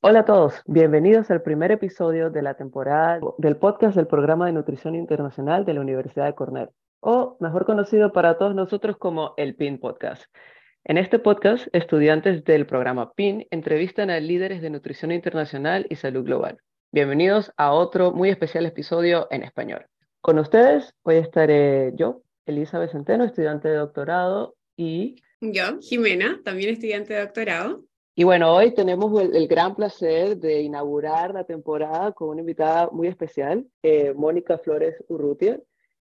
Hola 0.00 0.20
a 0.20 0.24
todos, 0.24 0.62
bienvenidos 0.66 1.30
al 1.30 1.42
primer 1.42 1.72
episodio 1.72 2.30
de 2.30 2.42
la 2.42 2.54
temporada 2.54 3.20
del 3.36 3.56
podcast 3.56 3.96
del 3.96 4.06
Programa 4.06 4.46
de 4.46 4.52
Nutrición 4.52 4.94
Internacional 4.94 5.64
de 5.64 5.74
la 5.74 5.80
Universidad 5.80 6.26
de 6.26 6.34
Cornell, 6.34 6.70
o 7.00 7.36
mejor 7.40 7.66
conocido 7.66 8.12
para 8.12 8.38
todos 8.38 8.54
nosotros 8.54 8.96
como 8.96 9.34
el 9.36 9.54
PIN 9.56 9.78
Podcast. 9.78 10.24
En 10.84 10.96
este 10.96 11.18
podcast, 11.18 11.66
estudiantes 11.72 12.44
del 12.44 12.64
programa 12.64 13.12
PIN 13.12 13.46
entrevistan 13.50 14.08
a 14.08 14.20
líderes 14.20 14.62
de 14.62 14.70
nutrición 14.70 15.12
internacional 15.12 15.86
y 15.90 15.96
salud 15.96 16.24
global. 16.24 16.58
Bienvenidos 16.92 17.52
a 17.56 17.72
otro 17.72 18.12
muy 18.12 18.30
especial 18.30 18.64
episodio 18.66 19.26
en 19.30 19.42
español. 19.42 19.86
Con 20.20 20.38
ustedes 20.38 20.94
hoy 21.02 21.16
estaré 21.16 21.92
yo, 21.96 22.22
Elizabeth 22.48 22.92
Centeno, 22.92 23.24
estudiante 23.24 23.68
de 23.68 23.76
doctorado, 23.76 24.56
y... 24.76 25.16
Yo, 25.40 25.78
Jimena, 25.80 26.40
también 26.44 26.70
estudiante 26.70 27.14
de 27.14 27.20
doctorado. 27.20 27.84
Y 28.14 28.24
bueno, 28.24 28.52
hoy 28.52 28.74
tenemos 28.74 29.22
el, 29.22 29.46
gran 29.46 29.76
placer 29.76 30.36
de 30.38 30.62
inaugurar 30.62 31.32
la 31.32 31.44
temporada 31.44 32.10
con 32.10 32.30
una 32.30 32.40
invitada 32.40 32.88
muy 32.90 33.06
especial, 33.06 33.64
eh, 33.82 34.12
Mónica 34.12 34.58
Flores 34.58 34.96
Urrutia. 35.06 35.60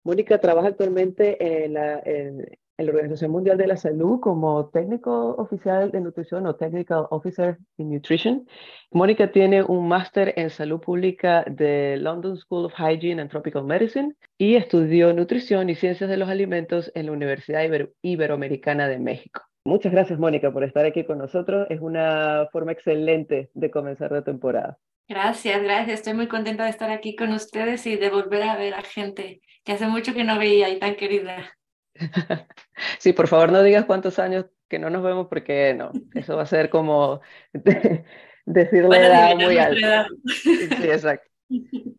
Mónica 0.04 0.40
trabaja 0.40 0.70
actualmente 0.70 1.64
en 1.64 1.74
la, 1.74 2.00
en, 2.04 2.44
la, 2.84 2.92
Organización 2.92 3.32
Mundial 3.32 3.58
de 3.58 3.68
la 3.68 3.78
Salud 3.78 4.20
como 4.20 4.70
técnico 4.70 5.36
oficial 5.38 5.92
de 5.92 6.02
nutrición 6.02 6.46
o 6.46 6.56
Technical 6.56 7.08
Officer 7.10 7.58
in 7.78 7.92
Nutrition. 7.92 8.48
Mónica 8.92 9.32
tiene 9.32 9.64
un 9.64 9.88
máster 9.88 10.34
en 10.38 10.50
salud 10.50 10.80
pública 10.80 11.44
de 11.48 11.98
London 11.98 12.38
School 12.38 12.66
of 12.66 12.74
Hygiene 12.74 13.22
and 13.22 13.32
Tropical 13.32 13.64
Medicine 13.64 14.16
y 14.38 14.56
estudió 14.56 15.14
nutrición 15.14 15.70
y 15.70 15.76
ciencias 15.76 16.10
de 16.10 16.18
los 16.18 16.30
alimentos 16.30 16.92
en 16.96 17.06
la 17.06 17.12
Universidad 17.12 17.64
Iberoamericana 18.02 18.88
de 18.88 19.00
México. 19.00 19.42
Muchas 19.64 19.92
gracias, 19.92 20.18
Mónica, 20.18 20.52
por 20.52 20.64
estar 20.64 20.86
aquí 20.86 21.04
con 21.04 21.20
nosotros. 21.20 21.68
Es 21.70 21.80
una 21.82 22.48
forma 22.52 22.72
excelente 22.72 23.52
de 23.54 23.70
comenzar 23.70 24.12
la 24.12 24.24
temporada. 24.24 24.78
Gracias, 25.08 25.62
gracias. 25.62 26.00
Estoy 26.00 26.14
muy 26.14 26.28
contenta 26.28 26.64
de 26.64 26.70
estar 26.70 26.90
aquí 26.90 27.16
con 27.16 27.32
ustedes 27.34 27.86
y 27.86 27.96
de 27.98 28.10
volver 28.10 28.44
a 28.44 28.56
ver 28.56 28.74
a 28.74 28.82
gente 28.82 29.42
que 29.64 29.74
hace 29.74 29.86
mucho 29.86 30.14
que 30.14 30.24
no 30.24 30.40
veía 30.40 30.70
y 30.70 30.80
tan 30.80 30.96
querida. 30.96 31.58
Sí, 33.00 33.14
por 33.14 33.28
favor, 33.28 33.52
no 33.52 33.62
digas 33.64 33.86
cuántos 33.86 34.18
años 34.20 34.46
que 34.68 34.80
no 34.80 34.90
nos 34.90 35.04
vemos 35.04 35.28
porque 35.28 35.74
no, 35.74 35.92
eso 36.14 36.36
va 36.36 36.44
a 36.44 36.48
ser 36.48 36.70
como 36.70 37.22
decirle 38.46 38.98
edad 38.98 39.36
muy 39.36 39.58
alta. 39.58 40.08
Sí, 40.26 40.70
exacto. 40.84 41.30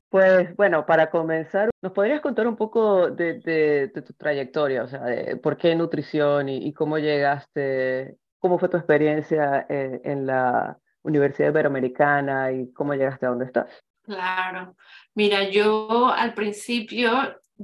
Pues 0.09 0.57
bueno, 0.57 0.87
para 0.87 1.11
comenzar, 1.11 1.71
¿nos 1.83 1.93
podrías 1.93 2.23
contar 2.23 2.47
un 2.47 2.57
poco 2.57 3.11
de, 3.11 3.91
tu 3.95 4.13
trayectoria? 4.15 4.85
O 4.85 4.89
sea, 4.89 5.03
de 5.05 5.37
por 5.37 5.59
qué 5.59 5.75
nutrición 5.75 6.49
y, 6.49 6.73
cómo 6.73 6.99
llegaste, 6.99 8.17
cómo 8.39 8.59
fue 8.59 8.71
tu 8.71 8.79
experiencia 8.79 9.67
en, 9.69 10.01
en, 10.05 10.27
la 10.27 10.79
Universidad 11.03 11.51
Iberoamericana 11.51 12.51
y 12.53 12.73
cómo 12.73 12.95
llegaste 12.95 13.27
a 13.27 13.29
donde 13.29 13.45
estás. 13.45 13.69
Claro, 14.03 14.75
mira, 15.15 15.49
yo 15.49 16.09
al 16.09 16.35
principio, 16.35 17.11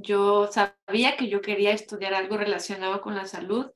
yo 0.01 0.49
sabía 0.51 1.17
que 1.17 1.29
yo 1.29 1.41
quería 1.41 1.71
estudiar 1.71 2.13
algo 2.13 2.37
relacionado 2.37 3.01
con 3.01 3.15
la 3.15 3.25
salud. 3.25 3.71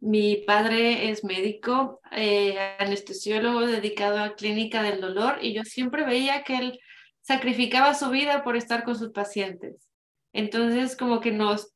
Mi 0.00 0.36
padre 0.46 1.10
es 1.10 1.24
médico, 1.24 2.00
eh, 2.12 2.58
anestesiólogo 2.78 3.66
dedicado 3.66 4.18
a 4.18 4.34
clínica 4.34 4.82
del 4.82 5.00
dolor 5.00 5.38
y 5.42 5.52
yo 5.52 5.64
siempre 5.64 6.04
veía 6.04 6.42
que 6.42 6.56
él 6.56 6.80
sacrificaba 7.20 7.94
su 7.94 8.08
vida 8.10 8.42
por 8.42 8.56
estar 8.56 8.84
con 8.84 8.96
sus 8.96 9.10
pacientes. 9.10 9.88
Entonces, 10.32 10.96
como 10.96 11.20
que 11.20 11.32
nos, 11.32 11.74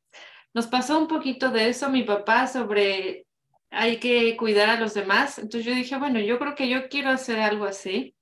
nos 0.53 0.67
pasó 0.67 0.99
un 0.99 1.07
poquito 1.07 1.51
de 1.51 1.69
eso 1.69 1.89
mi 1.89 2.03
papá 2.03 2.47
sobre 2.47 3.25
hay 3.69 3.97
que 3.97 4.35
cuidar 4.37 4.69
a 4.69 4.79
los 4.79 4.93
demás. 4.93 5.37
Entonces 5.37 5.65
yo 5.65 5.75
dije, 5.75 5.97
bueno, 5.97 6.19
yo 6.19 6.39
creo 6.39 6.55
que 6.55 6.69
yo 6.69 6.89
quiero 6.89 7.09
hacer 7.09 7.39
algo 7.39 7.65
así. 7.65 8.15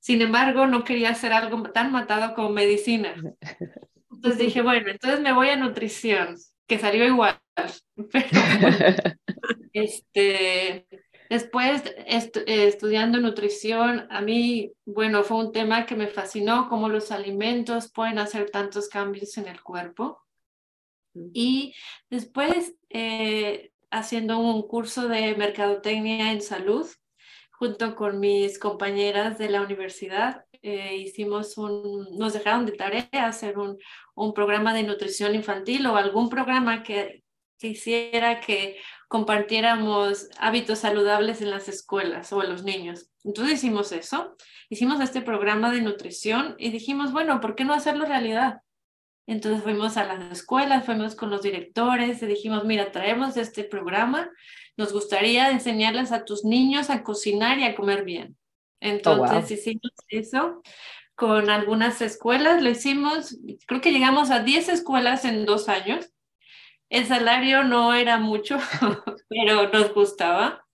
Sin 0.00 0.22
embargo, 0.22 0.66
no 0.66 0.84
quería 0.84 1.10
hacer 1.10 1.32
algo 1.32 1.62
tan 1.72 1.92
matado 1.92 2.34
como 2.34 2.50
medicina. 2.50 3.14
Entonces 4.20 4.38
dije, 4.38 4.60
bueno, 4.60 4.90
entonces 4.90 5.20
me 5.20 5.32
voy 5.32 5.48
a 5.48 5.56
nutrición, 5.56 6.36
que 6.66 6.78
salió 6.78 7.06
igual. 7.06 7.40
este, 9.72 10.86
Después, 11.30 11.84
estudiando 12.06 13.20
nutrición, 13.20 14.08
a 14.10 14.20
mí, 14.20 14.72
bueno, 14.84 15.22
fue 15.22 15.36
un 15.36 15.52
tema 15.52 15.86
que 15.86 15.94
me 15.94 16.08
fascinó, 16.08 16.68
cómo 16.68 16.88
los 16.88 17.12
alimentos 17.12 17.92
pueden 17.92 18.18
hacer 18.18 18.50
tantos 18.50 18.88
cambios 18.88 19.38
en 19.38 19.46
el 19.46 19.62
cuerpo. 19.62 20.20
Y 21.32 21.72
después, 22.10 22.74
eh, 22.88 23.70
haciendo 23.92 24.40
un 24.40 24.66
curso 24.66 25.06
de 25.06 25.36
mercadotecnia 25.36 26.32
en 26.32 26.42
salud, 26.42 26.88
junto 27.60 27.94
con 27.94 28.20
mis 28.20 28.58
compañeras 28.58 29.36
de 29.36 29.50
la 29.50 29.60
universidad, 29.60 30.46
eh, 30.62 30.96
hicimos 30.96 31.58
un, 31.58 32.08
nos 32.16 32.32
dejaron 32.32 32.64
de 32.64 32.72
tarea 32.72 33.06
hacer 33.12 33.58
un, 33.58 33.76
un 34.14 34.32
programa 34.32 34.72
de 34.72 34.82
nutrición 34.82 35.34
infantil 35.34 35.84
o 35.86 35.96
algún 35.96 36.30
programa 36.30 36.82
que, 36.82 37.22
que 37.58 37.68
hiciera 37.68 38.40
que 38.40 38.78
compartiéramos 39.08 40.30
hábitos 40.38 40.78
saludables 40.78 41.42
en 41.42 41.50
las 41.50 41.68
escuelas 41.68 42.32
o 42.32 42.42
en 42.42 42.48
los 42.48 42.62
niños. 42.62 43.10
Entonces 43.24 43.56
hicimos 43.56 43.92
eso, 43.92 44.36
hicimos 44.70 44.98
este 45.00 45.20
programa 45.20 45.70
de 45.70 45.82
nutrición 45.82 46.54
y 46.56 46.70
dijimos, 46.70 47.12
bueno, 47.12 47.42
¿por 47.42 47.56
qué 47.56 47.66
no 47.66 47.74
hacerlo 47.74 48.06
realidad? 48.06 48.62
Entonces 49.30 49.62
fuimos 49.62 49.96
a 49.96 50.04
las 50.04 50.32
escuelas, 50.32 50.84
fuimos 50.84 51.14
con 51.14 51.30
los 51.30 51.42
directores 51.42 52.22
y 52.22 52.26
dijimos, 52.26 52.64
mira, 52.64 52.90
traemos 52.90 53.36
este 53.36 53.64
programa, 53.64 54.30
nos 54.76 54.92
gustaría 54.92 55.50
enseñarles 55.50 56.12
a 56.12 56.24
tus 56.24 56.44
niños 56.44 56.90
a 56.90 57.02
cocinar 57.02 57.58
y 57.58 57.64
a 57.64 57.74
comer 57.74 58.04
bien. 58.04 58.36
Oh, 58.82 58.86
Entonces 58.86 59.50
hicimos 59.50 59.92
eso 60.08 60.62
con 61.14 61.50
algunas 61.50 62.00
escuelas, 62.00 62.62
lo 62.62 62.70
hicimos, 62.70 63.38
creo 63.66 63.80
que 63.80 63.92
llegamos 63.92 64.30
a 64.30 64.42
10 64.42 64.70
escuelas 64.70 65.24
en 65.24 65.44
dos 65.44 65.68
años 65.68 66.10
el 66.90 67.06
salario 67.06 67.62
no 67.62 67.94
era 67.94 68.18
mucho, 68.18 68.58
pero 69.28 69.68
nos 69.70 69.94
gustaba. 69.94 70.66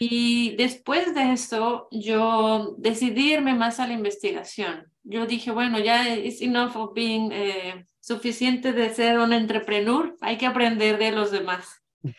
Y 0.00 0.56
después 0.56 1.14
de 1.14 1.32
eso, 1.32 1.88
yo 1.90 2.74
decidí 2.78 3.32
irme 3.32 3.54
más 3.54 3.78
a 3.78 3.86
la 3.86 3.92
investigación. 3.92 4.90
Yo 5.10 5.24
dije, 5.24 5.50
bueno, 5.50 5.78
ya 5.78 6.14
es 6.14 6.42
enough 6.42 6.76
of 6.76 6.92
being 6.92 7.30
eh, 7.32 7.86
suficiente 7.98 8.74
de 8.74 8.94
ser 8.94 9.18
un 9.18 9.32
entrepreneur, 9.32 10.14
hay 10.20 10.36
que 10.36 10.44
aprender 10.44 10.98
de 10.98 11.12
los 11.12 11.30
demás. 11.30 11.82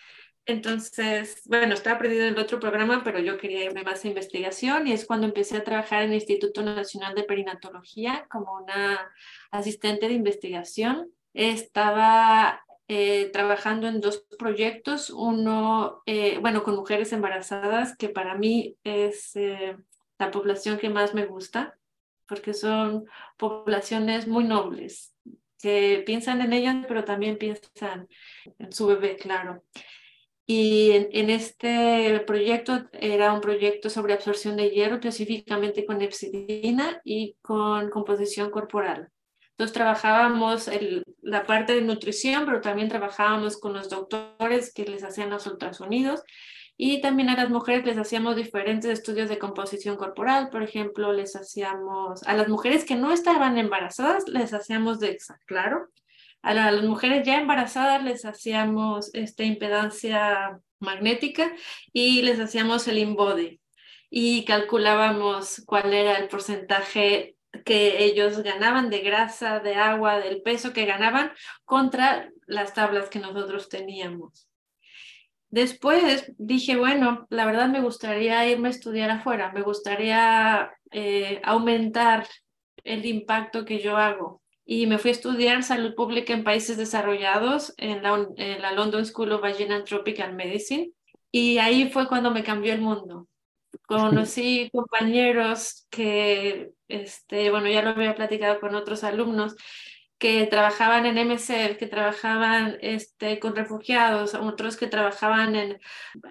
Entonces, 0.48 1.44
bueno, 1.46 1.76
estaba 1.76 1.98
aprendiendo 1.98 2.30
en 2.30 2.34
el 2.34 2.40
otro 2.40 2.60
programa, 2.60 3.04
pero 3.04 3.20
yo 3.20 3.38
quería 3.38 3.66
irme 3.66 3.84
más 3.84 4.04
a 4.04 4.08
investigación 4.08 4.88
y 4.88 4.94
es 4.94 5.06
cuando 5.06 5.28
empecé 5.28 5.58
a 5.58 5.64
trabajar 5.64 6.02
en 6.02 6.10
el 6.10 6.16
Instituto 6.16 6.64
Nacional 6.64 7.14
de 7.14 7.26
Perinatología 7.26 8.26
como 8.28 8.56
una 8.56 9.00
asistente 9.52 10.08
de 10.08 10.16
investigación. 10.16 11.12
Estaba 11.36 12.64
eh, 12.88 13.30
trabajando 13.32 13.88
en 13.88 14.02
dos 14.02 14.26
proyectos, 14.40 15.12
uno, 15.12 16.02
eh, 16.08 16.40
bueno, 16.42 16.64
con 16.64 16.76
mujeres 16.76 17.14
embarazadas, 17.14 17.96
que 17.96 18.10
para 18.10 18.34
mí 18.34 18.78
es 18.84 19.36
eh, 19.36 19.78
la 20.18 20.32
población 20.32 20.80
que 20.80 20.90
más 20.90 21.14
me 21.14 21.28
gusta, 21.28 21.76
porque 22.30 22.54
son 22.54 23.06
poblaciones 23.38 24.28
muy 24.28 24.44
nobles, 24.44 25.14
que 25.62 26.04
piensan 26.06 26.42
en 26.42 26.54
ellas, 26.54 26.86
pero 26.88 27.04
también 27.04 27.38
piensan 27.38 28.08
en 28.60 28.72
su 28.72 28.88
bebé, 28.88 29.18
claro. 29.18 29.64
Y 30.46 30.92
en, 30.92 31.10
en, 31.12 31.30
este 31.30 32.24
proyecto 32.26 32.90
era 32.94 33.34
un 33.34 33.42
proyecto 33.42 33.90
sobre 33.90 34.14
absorción 34.14 34.56
de 34.56 34.70
hierro, 34.70 34.96
específicamente 34.96 35.86
con 35.86 36.02
epsidina 36.02 37.02
y 37.04 37.36
con 37.42 37.90
composición 37.90 38.50
corporal. 38.50 39.10
Entonces 39.52 39.74
trabajábamos 39.74 40.70
el, 40.70 41.04
la 41.22 41.46
parte 41.46 41.76
de 41.76 41.82
nutrición, 41.82 42.46
pero 42.46 42.62
también 42.62 42.88
trabajábamos 42.88 43.60
con 43.60 43.74
los 43.74 43.90
doctores 43.90 44.74
que 44.74 44.86
les 44.86 45.04
hacían 45.04 45.30
los 45.30 45.46
ultrasonidos 45.46 46.24
y 46.82 47.02
también 47.02 47.28
a 47.28 47.36
las 47.36 47.50
mujeres 47.50 47.86
les 47.86 47.98
hacíamos 47.98 48.38
diferentes 48.38 48.90
estudios 48.90 49.28
de 49.28 49.38
composición 49.38 49.98
corporal. 49.98 50.50
Por 50.50 50.64
ejemplo, 50.64 51.12
les 51.12 51.36
hacíamos, 51.36 52.24
a 52.24 52.38
las 52.38 52.48
mujeres 52.48 52.86
que 52.86 52.96
no 52.96 53.12
estaban 53.12 53.58
embarazadas, 53.58 54.30
les 54.30 54.54
hacíamos 54.54 55.02
DEXA, 55.02 55.42
claro. 55.46 55.90
A, 56.42 56.54
las 56.54 56.82
mujeres 56.86 57.26
ya 57.26 57.38
embarazadas 57.38 58.02
les 58.02 58.24
hacíamos 58.24 59.14
esta 59.14 59.44
impedancia 59.44 60.62
magnética 60.80 61.52
y 61.92 62.22
les 62.22 62.40
hacíamos 62.40 62.88
el 62.88 63.00
InBody 63.00 63.60
y 64.10 64.46
calculábamos 64.46 65.62
cuál 65.66 65.94
era 65.94 66.18
el 66.18 66.30
porcentaje 66.30 67.36
que 67.66 68.06
ellos 68.06 68.42
ganaban 68.42 68.90
de 68.90 69.00
grasa, 69.00 69.60
de 69.60 69.76
agua, 69.76 70.20
del 70.20 70.42
peso 70.44 70.72
que 70.72 70.86
ganaban 70.86 71.34
contra 71.66 72.30
las 72.48 72.74
tablas 72.74 73.10
que 73.10 73.20
nosotros 73.20 73.68
teníamos. 73.68 74.49
Después 75.50 76.32
dije, 76.38 76.78
bueno, 76.78 77.26
la 77.30 77.46
verdad 77.46 77.70
me 77.70 77.82
gustaría 77.82 78.48
irme 78.48 78.68
a 78.68 78.72
estudiar 78.72 79.10
afuera, 79.10 79.52
me 79.52 79.62
gustaría 79.62 80.72
eh, 80.92 81.42
aumentar 81.44 82.28
el 82.84 83.06
impacto 83.06 83.66
que 83.66 83.80
yo 83.80 83.98
hago. 83.98 84.42
y 84.66 84.86
me 84.86 85.00
fui 85.00 85.10
a 85.10 85.14
estudiar 85.14 85.64
salud 85.64 85.96
pública 85.96 86.32
en 86.34 86.44
países 86.44 86.78
desarrollados 86.78 87.74
en 87.78 88.04
la, 88.04 88.28
en 88.38 88.62
la 88.62 88.72
London 88.72 89.04
School 89.04 89.32
of 89.32 89.44
Hygiene 89.44 89.74
and 89.74 89.86
Tropical 89.86 90.36
Medicine. 90.36 90.92
Y 91.32 91.58
ahí 91.58 91.90
fue 91.90 92.08
cuando 92.08 92.30
me 92.30 92.44
cambió 92.44 92.74
el 92.74 92.82
mundo. 92.82 93.28
Conocí 93.88 94.70
compañeros 94.74 95.88
que, 95.90 96.72
este, 96.88 97.50
bueno, 97.50 97.68
ya 97.68 97.82
lo 97.82 97.90
había 97.90 98.16
platicado 98.16 98.60
con 98.60 98.76
otros 98.76 99.04
alumnos, 99.04 99.56
que 100.20 100.46
trabajaban 100.48 101.06
en 101.06 101.18
MSF, 101.18 101.78
que 101.78 101.88
trabajaban 101.88 102.78
este, 102.82 103.40
con 103.40 103.56
refugiados, 103.56 104.36
otros 104.36 104.76
que 104.76 104.88
trabajaban 104.88 105.56
en, 105.56 105.80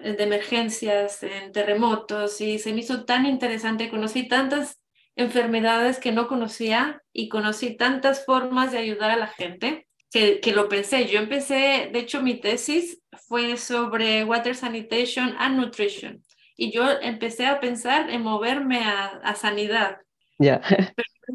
de 0.03 0.23
emergencias, 0.23 1.23
en 1.23 1.51
terremotos, 1.51 2.39
y 2.39 2.59
se 2.59 2.71
me 2.71 2.81
hizo 2.81 3.03
tan 3.05 3.25
interesante, 3.25 3.89
conocí 3.89 4.27
tantas 4.27 4.79
enfermedades 5.15 5.97
que 5.97 6.11
no 6.11 6.27
conocía 6.27 7.01
y 7.11 7.29
conocí 7.29 7.75
tantas 7.75 8.23
formas 8.25 8.71
de 8.71 8.77
ayudar 8.77 9.09
a 9.09 9.17
la 9.17 9.27
gente 9.27 9.87
que, 10.11 10.39
que, 10.39 10.53
lo 10.53 10.69
pensé. 10.69 11.07
Yo 11.07 11.19
empecé, 11.19 11.89
de 11.91 11.99
hecho 11.99 12.21
mi 12.21 12.35
tesis 12.35 13.01
fue 13.27 13.57
sobre 13.57 14.23
water 14.23 14.55
sanitation 14.55 15.35
and 15.39 15.57
nutrition 15.57 16.23
y 16.55 16.71
yo 16.71 16.87
empecé 17.01 17.47
a 17.47 17.59
pensar 17.59 18.09
en 18.11 18.21
moverme 18.21 18.81
a, 18.81 19.05
a 19.23 19.35
sanidad. 19.35 19.97
Ya. 20.37 20.61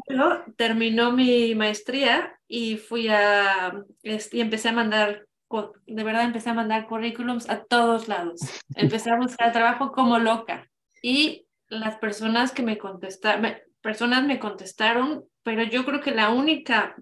Pero 0.07 0.43
terminó 0.57 1.11
mi 1.11 1.53
maestría 1.53 2.34
y 2.47 2.77
fui 2.77 3.07
a, 3.09 3.83
y 4.03 4.41
empecé 4.41 4.69
a 4.69 4.73
mandar, 4.73 5.25
de 5.85 6.03
verdad 6.03 6.23
empecé 6.23 6.49
a 6.49 6.53
mandar 6.53 6.87
currículums 6.87 7.49
a 7.49 7.63
todos 7.63 8.07
lados. 8.07 8.39
Empecé 8.75 9.11
a 9.11 9.17
buscar 9.17 9.51
trabajo 9.51 9.91
como 9.91 10.19
loca 10.19 10.69
y 11.01 11.47
las 11.67 11.97
personas 11.97 12.51
que 12.51 12.63
me 12.63 12.77
contestaron, 12.77 13.55
personas 13.81 14.23
me 14.25 14.39
contestaron, 14.39 15.25
pero 15.43 15.63
yo 15.63 15.85
creo 15.85 16.01
que 16.01 16.11
la 16.11 16.29
única, 16.29 16.95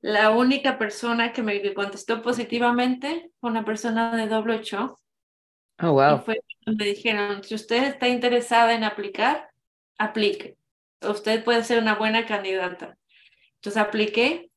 la 0.00 0.30
única 0.30 0.78
persona 0.78 1.32
que 1.32 1.42
me 1.42 1.74
contestó 1.74 2.22
positivamente 2.22 3.30
fue 3.40 3.50
una 3.50 3.64
persona 3.64 4.16
de 4.16 4.34
WHO. 4.34 4.98
Oh, 5.80 5.92
wow. 5.92 6.16
Y 6.16 6.18
fue 6.24 6.40
me 6.76 6.84
dijeron, 6.84 7.42
si 7.42 7.54
usted 7.54 7.84
está 7.84 8.08
interesada 8.08 8.74
en 8.74 8.84
aplicar, 8.84 9.48
aplique. 9.96 10.56
Usted 11.00 11.44
puede 11.44 11.64
ser 11.64 11.80
una 11.80 11.94
buena 11.94 12.26
candidata. 12.26 12.98
Entonces 13.54 13.80
apliqué 13.80 14.47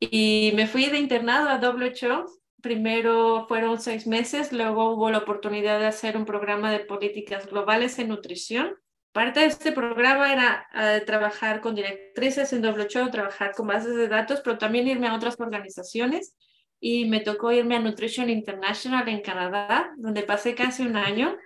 y 0.00 0.52
me 0.54 0.66
fui 0.66 0.86
de 0.86 0.98
internado 0.98 1.48
a 1.48 1.58
WHO. 1.58 2.26
Primero 2.60 3.46
fueron 3.48 3.80
seis 3.80 4.06
meses, 4.06 4.52
luego 4.52 4.94
hubo 4.94 5.10
la 5.10 5.18
oportunidad 5.18 5.78
de 5.78 5.86
hacer 5.86 6.16
un 6.16 6.24
programa 6.24 6.72
de 6.72 6.80
políticas 6.80 7.46
globales 7.46 7.98
en 7.98 8.08
nutrición 8.08 8.76
Parte 9.18 9.40
de 9.40 9.46
este 9.46 9.72
programa 9.72 10.32
era 10.32 10.68
uh, 10.74 11.04
trabajar 11.04 11.60
con 11.60 11.74
directrices 11.74 12.52
en 12.52 12.64
WHO, 12.64 13.10
trabajar 13.10 13.52
con 13.52 13.66
bases 13.66 13.96
de 13.96 14.06
datos, 14.06 14.40
pero 14.44 14.58
también 14.58 14.86
irme 14.86 15.08
a 15.08 15.14
otras 15.14 15.40
organizaciones. 15.40 16.36
Y 16.78 17.06
me 17.06 17.18
tocó 17.18 17.50
irme 17.50 17.74
a 17.74 17.80
Nutrition 17.80 18.30
International 18.30 19.08
en 19.08 19.20
Canadá, 19.20 19.92
donde 19.96 20.22
pasé 20.22 20.54
casi 20.54 20.84
un 20.84 20.96
año. 20.96 21.36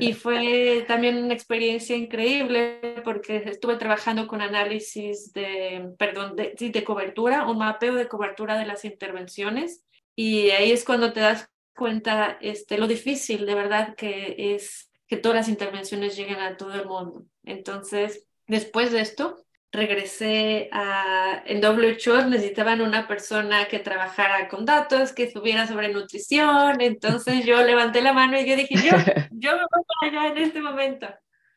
Y 0.00 0.12
fue 0.12 0.84
también 0.88 1.22
una 1.22 1.34
experiencia 1.34 1.96
increíble 1.96 3.00
porque 3.04 3.36
estuve 3.46 3.76
trabajando 3.76 4.26
con 4.26 4.40
análisis 4.40 5.32
de, 5.32 5.90
perdón, 5.98 6.36
de, 6.36 6.54
de 6.58 6.84
cobertura, 6.84 7.46
un 7.46 7.58
mapeo 7.58 7.94
de 7.94 8.08
cobertura 8.08 8.58
de 8.58 8.66
las 8.66 8.84
intervenciones. 8.84 9.84
Y 10.16 10.50
ahí 10.50 10.72
es 10.72 10.84
cuando 10.84 11.12
te 11.12 11.20
das 11.20 11.48
cuenta 11.74 12.38
este, 12.40 12.78
lo 12.78 12.86
difícil 12.86 13.46
de 13.46 13.54
verdad 13.54 13.94
que 13.96 14.34
es 14.54 14.90
que 15.06 15.16
todas 15.16 15.36
las 15.36 15.48
intervenciones 15.48 16.16
lleguen 16.16 16.38
a 16.40 16.56
todo 16.56 16.74
el 16.74 16.86
mundo. 16.86 17.24
Entonces, 17.44 18.26
después 18.46 18.90
de 18.92 19.00
esto, 19.00 19.44
regresé 19.74 20.68
a, 20.72 21.42
en 21.44 21.62
WHO, 21.62 22.26
necesitaban 22.26 22.80
una 22.80 23.06
persona 23.06 23.66
que 23.66 23.78
trabajara 23.78 24.48
con 24.48 24.64
datos, 24.64 25.12
que 25.12 25.24
estuviera 25.24 25.66
sobre 25.66 25.92
nutrición, 25.92 26.80
entonces 26.80 27.44
yo 27.44 27.62
levanté 27.62 28.00
la 28.00 28.12
mano 28.12 28.40
y 28.40 28.46
yo 28.46 28.56
dije, 28.56 28.74
yo, 28.76 28.92
yo 29.32 29.52
me 29.52 29.62
voy 29.62 29.82
para 30.00 30.22
allá 30.22 30.32
en 30.32 30.38
este 30.38 30.60
momento. 30.60 31.06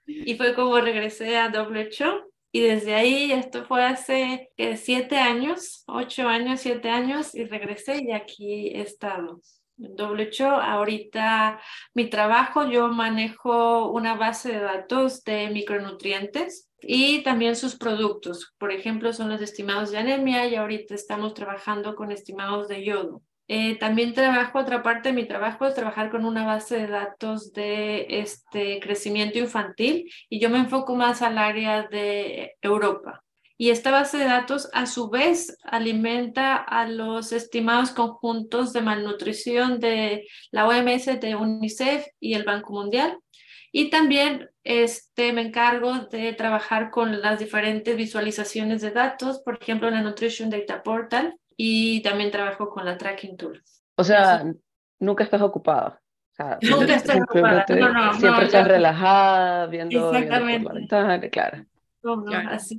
Y 0.06 0.36
fue 0.36 0.54
como 0.54 0.80
regresé 0.80 1.38
a 1.38 1.50
WHO 1.50 2.28
y 2.52 2.62
desde 2.62 2.96
ahí, 2.96 3.32
esto 3.32 3.66
fue 3.66 3.84
hace 3.84 4.50
siete 4.78 5.18
años, 5.18 5.84
ocho 5.86 6.28
años, 6.28 6.62
siete 6.62 6.90
años, 6.90 7.36
y 7.36 7.44
regresé 7.46 8.02
y 8.02 8.12
aquí 8.12 8.70
he 8.70 8.82
estado. 8.82 9.42
WHO, 9.78 10.48
ahorita 10.48 11.60
mi 11.94 12.10
trabajo, 12.10 12.70
yo 12.70 12.90
manejo 12.90 13.92
una 13.92 14.16
base 14.16 14.52
de 14.54 14.60
datos 14.60 15.24
de 15.24 15.50
micronutrientes 15.50 16.70
y 16.82 17.24
también 17.24 17.56
sus 17.56 17.76
productos. 17.76 18.54
Por 18.58 18.72
ejemplo, 18.72 19.14
son 19.14 19.30
los 19.30 19.42
estimados 19.42 19.92
de 19.92 20.00
anemia 20.00 20.48
y 20.48 20.56
ahorita 20.56 20.96
estamos 20.96 21.34
trabajando 21.34 21.96
con 21.96 22.12
estimados 22.12 22.68
de 22.68 22.84
yodo. 22.84 23.22
Eh, 23.50 23.78
también 23.78 24.14
trabajo, 24.14 24.60
otra 24.60 24.84
parte 24.84 25.10
de 25.10 25.16
mi 25.16 25.26
trabajo 25.26 25.66
es 25.66 25.74
trabajar 25.74 26.12
con 26.12 26.26
una 26.26 26.46
base 26.46 26.76
de 26.78 26.88
datos 26.88 27.54
de 27.54 28.06
este 28.10 28.82
crecimiento 28.82 29.40
infantil 29.40 30.12
y 30.28 30.40
yo 30.40 30.50
me 30.50 30.58
enfoco 30.58 30.96
más 30.96 31.22
al 31.22 31.38
área 31.38 31.84
de 31.84 32.58
Europa. 32.62 33.24
Y 33.60 33.72
esta 33.72 33.90
base 33.90 34.18
de 34.18 34.26
datos 34.26 34.70
a 34.74 34.86
su 34.86 35.10
vez 35.10 35.58
alimenta 35.64 36.56
a 36.56 36.88
los 36.88 37.32
estimados 37.32 37.92
conjuntos 37.92 38.72
de 38.72 38.82
malnutrición 38.82 39.80
de 39.80 40.28
la 40.52 40.68
OMS, 40.68 41.20
de 41.20 41.36
UNICEF 41.36 42.06
y 42.20 42.36
el 42.36 42.44
Banco 42.44 42.74
Mundial. 42.74 43.18
Y 43.72 43.90
también 43.90 44.50
este, 44.64 45.34
me 45.34 45.42
encargo 45.42 45.94
de 46.12 46.34
trabajar 46.34 46.92
con 46.92 47.20
las 47.22 47.40
diferentes 47.40 47.98
visualizaciones 47.98 48.82
de 48.82 48.92
datos, 48.92 49.40
por 49.40 49.58
ejemplo, 49.62 49.90
la 49.90 50.02
Nutrition 50.02 50.50
Data 50.50 50.84
Portal, 50.84 51.36
y 51.56 52.02
también 52.02 52.32
trabajo 52.32 52.70
con 52.70 52.86
la 52.86 52.98
Tracking 52.98 53.36
Tool. 53.38 53.64
O 53.96 54.04
sea, 54.04 54.46
nunca 55.00 55.24
estás 55.24 55.42
ocupada. 55.42 56.00
O 56.32 56.36
sea, 56.36 56.60
nunca 56.62 56.94
estás 56.94 57.20
ocupada. 57.20 57.66
No, 57.70 57.92
no, 57.92 58.14
siempre 58.14 58.42
no, 58.42 58.46
estás 58.46 58.68
relajada, 58.68 59.66
viendo, 59.66 60.12
Exactamente. 60.12 60.48
viendo 60.48 60.70
por 60.70 60.74
la 60.76 60.80
ventana, 60.80 61.30
claro. 61.30 61.66
No, 62.16 62.42
no, 62.42 62.50
así. 62.50 62.78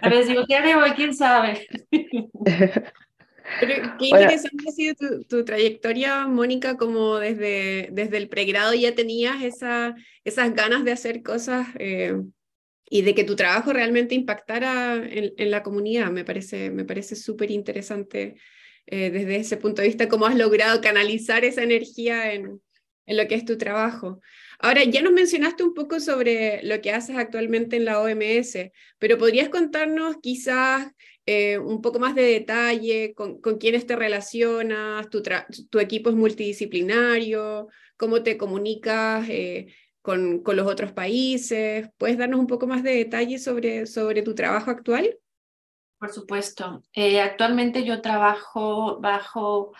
A 0.00 0.08
veces 0.08 0.28
digo, 0.28 0.44
¿qué 0.46 0.56
haré 0.56 0.74
hoy? 0.74 0.90
¿Quién 0.92 1.14
sabe? 1.14 1.66
Pero 3.60 3.96
qué 3.98 4.06
interesante 4.06 4.64
ha 4.68 4.72
sido 4.72 4.94
tu, 4.94 5.24
tu, 5.24 5.44
trayectoria, 5.44 6.26
Mónica, 6.26 6.76
como 6.76 7.16
desde, 7.16 7.88
desde 7.92 8.18
el 8.18 8.28
pregrado 8.28 8.74
ya 8.74 8.94
tenías 8.94 9.42
esa, 9.42 9.94
esas 10.24 10.54
ganas 10.54 10.84
de 10.84 10.92
hacer 10.92 11.22
cosas 11.22 11.66
eh, 11.78 12.14
y 12.90 13.02
de 13.02 13.14
que 13.14 13.24
tu 13.24 13.36
trabajo 13.36 13.72
realmente 13.72 14.14
impactara 14.14 14.96
en, 14.96 15.32
en 15.36 15.50
la 15.50 15.62
comunidad. 15.62 16.10
Me 16.10 16.24
parece 16.24 16.70
me 16.70 16.84
parece 16.84 17.16
súper 17.16 17.50
interesante 17.50 18.36
eh, 18.86 19.10
desde 19.10 19.36
ese 19.36 19.56
punto 19.58 19.82
de 19.82 19.88
vista, 19.88 20.08
cómo 20.08 20.26
has 20.26 20.36
logrado 20.36 20.80
canalizar 20.80 21.44
esa 21.44 21.62
energía 21.62 22.32
en, 22.32 22.62
en 23.06 23.16
lo 23.16 23.26
que 23.28 23.34
es 23.34 23.44
tu 23.44 23.58
trabajo. 23.58 24.20
Ahora, 24.60 24.82
ya 24.84 25.02
nos 25.02 25.12
mencionaste 25.12 25.62
un 25.62 25.72
poco 25.72 26.00
sobre 26.00 26.60
lo 26.64 26.80
que 26.80 26.90
haces 26.90 27.16
actualmente 27.16 27.76
en 27.76 27.84
la 27.84 28.00
OMS, 28.00 28.72
pero 28.98 29.16
¿podrías 29.16 29.48
contarnos 29.50 30.16
quizás 30.20 30.90
eh, 31.26 31.58
un 31.58 31.80
poco 31.80 32.00
más 32.00 32.14
de 32.14 32.22
detalle 32.22 33.14
con, 33.14 33.40
con 33.40 33.58
quiénes 33.58 33.86
te 33.86 33.94
relacionas, 33.94 35.08
tu, 35.10 35.22
tu, 35.70 35.78
equipo 35.78 36.10
es 36.10 36.16
multidisciplinario, 36.16 37.68
cómo 37.96 38.22
te 38.22 38.36
comunicas 38.36 39.28
eh, 39.28 39.72
con, 40.02 40.42
con, 40.42 40.56
los 40.56 40.66
otros 40.66 40.92
países? 40.92 41.88
¿Puedes 41.96 42.18
darnos 42.18 42.40
un 42.40 42.46
poco 42.48 42.66
más 42.66 42.82
de 42.82 42.94
detalle 42.94 43.38
sobre, 43.38 43.86
sobre 43.86 44.22
tu 44.22 44.34
trabajo 44.34 44.70
actual? 44.70 45.18
Por 45.98 46.10
supuesto. 46.10 46.82
Eh, 46.94 47.20
actualmente 47.20 47.84
yo 47.84 48.00
trabajo 48.00 48.98
bajo 49.00 49.72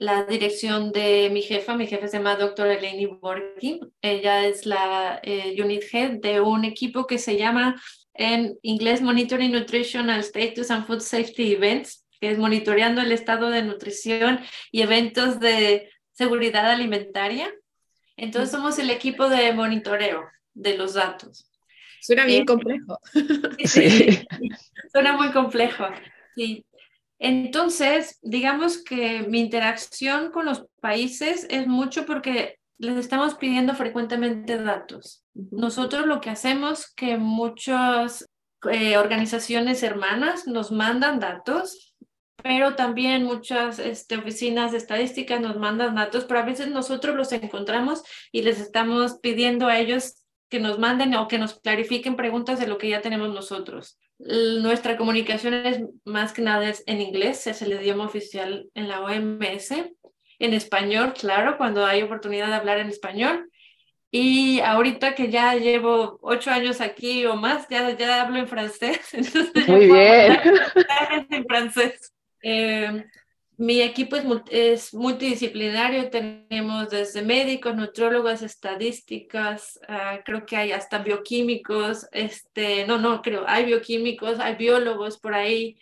la 0.00 0.24
dirección 0.24 0.92
de 0.92 1.28
mi 1.30 1.42
jefa. 1.42 1.76
Mi 1.76 1.86
jefa 1.86 2.08
se 2.08 2.16
llama 2.16 2.34
doctora 2.34 2.72
Eleni 2.72 3.04
Borgi. 3.04 3.80
Ella 4.00 4.46
es 4.46 4.64
la 4.64 5.20
eh, 5.22 5.54
unit 5.62 5.84
head 5.92 6.20
de 6.22 6.40
un 6.40 6.64
equipo 6.64 7.06
que 7.06 7.18
se 7.18 7.36
llama 7.36 7.80
en 8.14 8.58
inglés 8.62 9.02
Monitoring 9.02 9.52
Nutritional 9.52 10.20
Status 10.20 10.70
and 10.70 10.86
Food 10.86 11.00
Safety 11.00 11.52
Events, 11.52 12.06
que 12.18 12.30
es 12.30 12.38
monitoreando 12.38 13.02
el 13.02 13.12
estado 13.12 13.50
de 13.50 13.62
nutrición 13.62 14.40
y 14.72 14.80
eventos 14.80 15.38
de 15.38 15.90
seguridad 16.12 16.70
alimentaria. 16.70 17.52
Entonces 18.16 18.50
somos 18.50 18.78
el 18.78 18.88
equipo 18.88 19.28
de 19.28 19.52
monitoreo 19.52 20.24
de 20.54 20.78
los 20.78 20.94
datos. 20.94 21.46
Suena 22.00 22.24
bien 22.24 22.42
eh, 22.42 22.46
complejo. 22.46 22.98
Sí, 23.66 24.26
suena 24.90 25.12
muy 25.12 25.30
complejo. 25.30 25.84
Sí, 26.34 26.64
entonces, 27.20 28.18
digamos 28.22 28.82
que 28.82 29.20
mi 29.28 29.40
interacción 29.40 30.32
con 30.32 30.46
los 30.46 30.66
países 30.80 31.46
es 31.50 31.66
mucho 31.66 32.06
porque 32.06 32.58
les 32.78 32.96
estamos 32.96 33.34
pidiendo 33.34 33.74
frecuentemente 33.74 34.56
datos. 34.56 35.22
Nosotros 35.34 36.06
lo 36.06 36.22
que 36.22 36.30
hacemos 36.30 36.90
que 36.94 37.18
muchas 37.18 38.26
eh, 38.72 38.96
organizaciones 38.96 39.82
hermanas 39.82 40.46
nos 40.46 40.72
mandan 40.72 41.20
datos, 41.20 41.94
pero 42.42 42.74
también 42.74 43.24
muchas 43.24 43.78
este, 43.78 44.16
oficinas 44.16 44.72
de 44.72 44.78
estadística 44.78 45.38
nos 45.38 45.58
mandan 45.58 45.96
datos, 45.96 46.24
pero 46.24 46.40
a 46.40 46.46
veces 46.46 46.68
nosotros 46.68 47.14
los 47.14 47.32
encontramos 47.32 48.02
y 48.32 48.40
les 48.40 48.58
estamos 48.58 49.18
pidiendo 49.20 49.66
a 49.66 49.78
ellos 49.78 50.24
que 50.48 50.58
nos 50.58 50.78
manden 50.78 51.14
o 51.16 51.28
que 51.28 51.38
nos 51.38 51.60
clarifiquen 51.60 52.16
preguntas 52.16 52.58
de 52.58 52.66
lo 52.66 52.78
que 52.78 52.88
ya 52.88 53.02
tenemos 53.02 53.28
nosotros. 53.28 53.98
Nuestra 54.26 54.96
comunicación 54.96 55.54
es 55.54 55.80
más 56.04 56.32
que 56.32 56.42
nada 56.42 56.72
en 56.86 57.00
inglés, 57.00 57.46
es 57.46 57.62
el 57.62 57.72
idioma 57.72 58.04
oficial 58.04 58.68
en 58.74 58.88
la 58.88 59.00
OMS. 59.00 59.72
En 60.38 60.54
español, 60.54 61.14
claro, 61.18 61.56
cuando 61.58 61.84
hay 61.84 62.02
oportunidad 62.02 62.48
de 62.48 62.54
hablar 62.54 62.78
en 62.78 62.88
español. 62.88 63.50
Y 64.10 64.60
ahorita 64.60 65.14
que 65.14 65.30
ya 65.30 65.54
llevo 65.54 66.18
ocho 66.22 66.50
años 66.50 66.80
aquí 66.80 67.24
o 67.26 67.36
más, 67.36 67.68
ya, 67.68 67.96
ya 67.96 68.22
hablo 68.22 68.38
en 68.38 68.48
francés. 68.48 69.00
Entonces 69.12 69.68
Muy 69.68 69.86
bien. 69.86 70.38
En 71.30 71.44
francés. 71.44 72.12
Eh, 72.42 73.04
mi 73.60 73.82
equipo 73.82 74.16
es, 74.50 74.94
multidisciplinario, 74.94 76.08
tenemos 76.08 76.88
desde 76.88 77.20
médicos, 77.20 77.76
nutrólogos, 77.76 78.40
estadísticas, 78.40 79.78
uh, 79.86 80.22
creo 80.24 80.46
que 80.46 80.56
hay 80.56 80.72
hasta 80.72 81.00
bioquímicos, 81.00 82.08
este, 82.10 82.86
no, 82.86 82.96
no, 82.96 83.20
creo, 83.20 83.44
hay 83.46 83.66
bioquímicos, 83.66 84.40
hay 84.40 84.54
biólogos 84.54 85.20
por 85.20 85.34
ahí. 85.34 85.78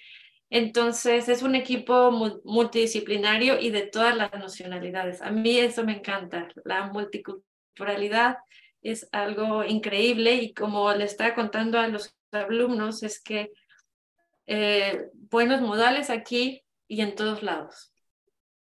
Entonces 0.51 1.29
es 1.29 1.45
un 1.45 1.55
equipo 1.55 2.11
multidisciplinario 2.43 3.61
y 3.61 3.71
de 3.71 3.83
todas 3.83 4.17
las 4.17 4.33
nacionalidades. 4.33 5.23
A 5.23 5.31
mí 5.31 5.57
eso 5.57 5.85
me 5.85 5.99
encanta, 5.99 6.49
la 6.65 6.89
multiculturalidad 6.89 8.39
es 8.83 9.09
algo 9.13 9.63
increíble 9.63 10.35
y 10.35 10.53
como 10.53 10.93
le 10.95 11.05
estaba 11.05 11.33
contando 11.37 11.79
a 11.79 11.87
los 11.87 12.13
alumnos 12.33 13.05
es 13.05 13.23
que 13.23 13.53
eh, 14.49 15.07
buenos 15.31 15.61
modales 15.61 16.11
aquí 16.11 16.65
y 16.89 17.03
en 17.03 17.15
todos 17.15 17.43
lados. 17.43 17.93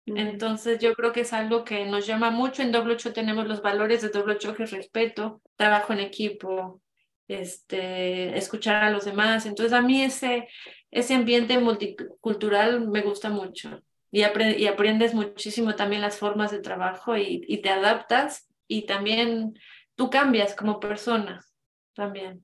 Entonces 0.06 0.80
yo 0.80 0.94
creo 0.94 1.12
que 1.12 1.22
es 1.22 1.34
algo 1.34 1.64
que 1.64 1.86
nos 1.86 2.08
llama 2.08 2.32
mucho. 2.32 2.62
En 2.62 2.72
doble 2.72 2.94
8 2.94 3.14
tenemos 3.14 3.48
los 3.48 3.62
valores 3.62 4.02
de 4.02 4.10
doble 4.10 4.36
8 4.36 4.56
que 4.56 4.64
es 4.64 4.72
respeto, 4.72 5.42
trabajo 5.56 5.94
en 5.94 6.00
equipo, 6.00 6.82
este, 7.28 8.38
escuchar 8.38 8.84
a 8.84 8.92
los 8.92 9.06
demás. 9.06 9.46
Entonces 9.46 9.74
a 9.74 9.82
mí 9.82 10.02
ese, 10.02 10.48
ese 10.92 11.14
ambiente 11.14 11.60
multicultural 11.60 12.88
me 12.88 13.02
gusta 13.02 13.30
mucho 13.30 13.82
y, 14.12 14.22
y 14.22 14.68
aprendes 14.68 15.14
muchísimo 15.14 15.76
también 15.76 16.02
las 16.02 16.18
formas 16.18 16.52
de 16.52 16.60
trabajo 16.60 17.16
y, 17.16 17.44
y, 17.48 17.62
te 17.62 17.70
adaptas 17.70 18.50
y 18.68 18.86
también 18.86 19.54
tú 19.96 20.10
cambias 20.10 20.56
como 20.56 20.80
persona 20.80 21.46
también. 21.94 22.44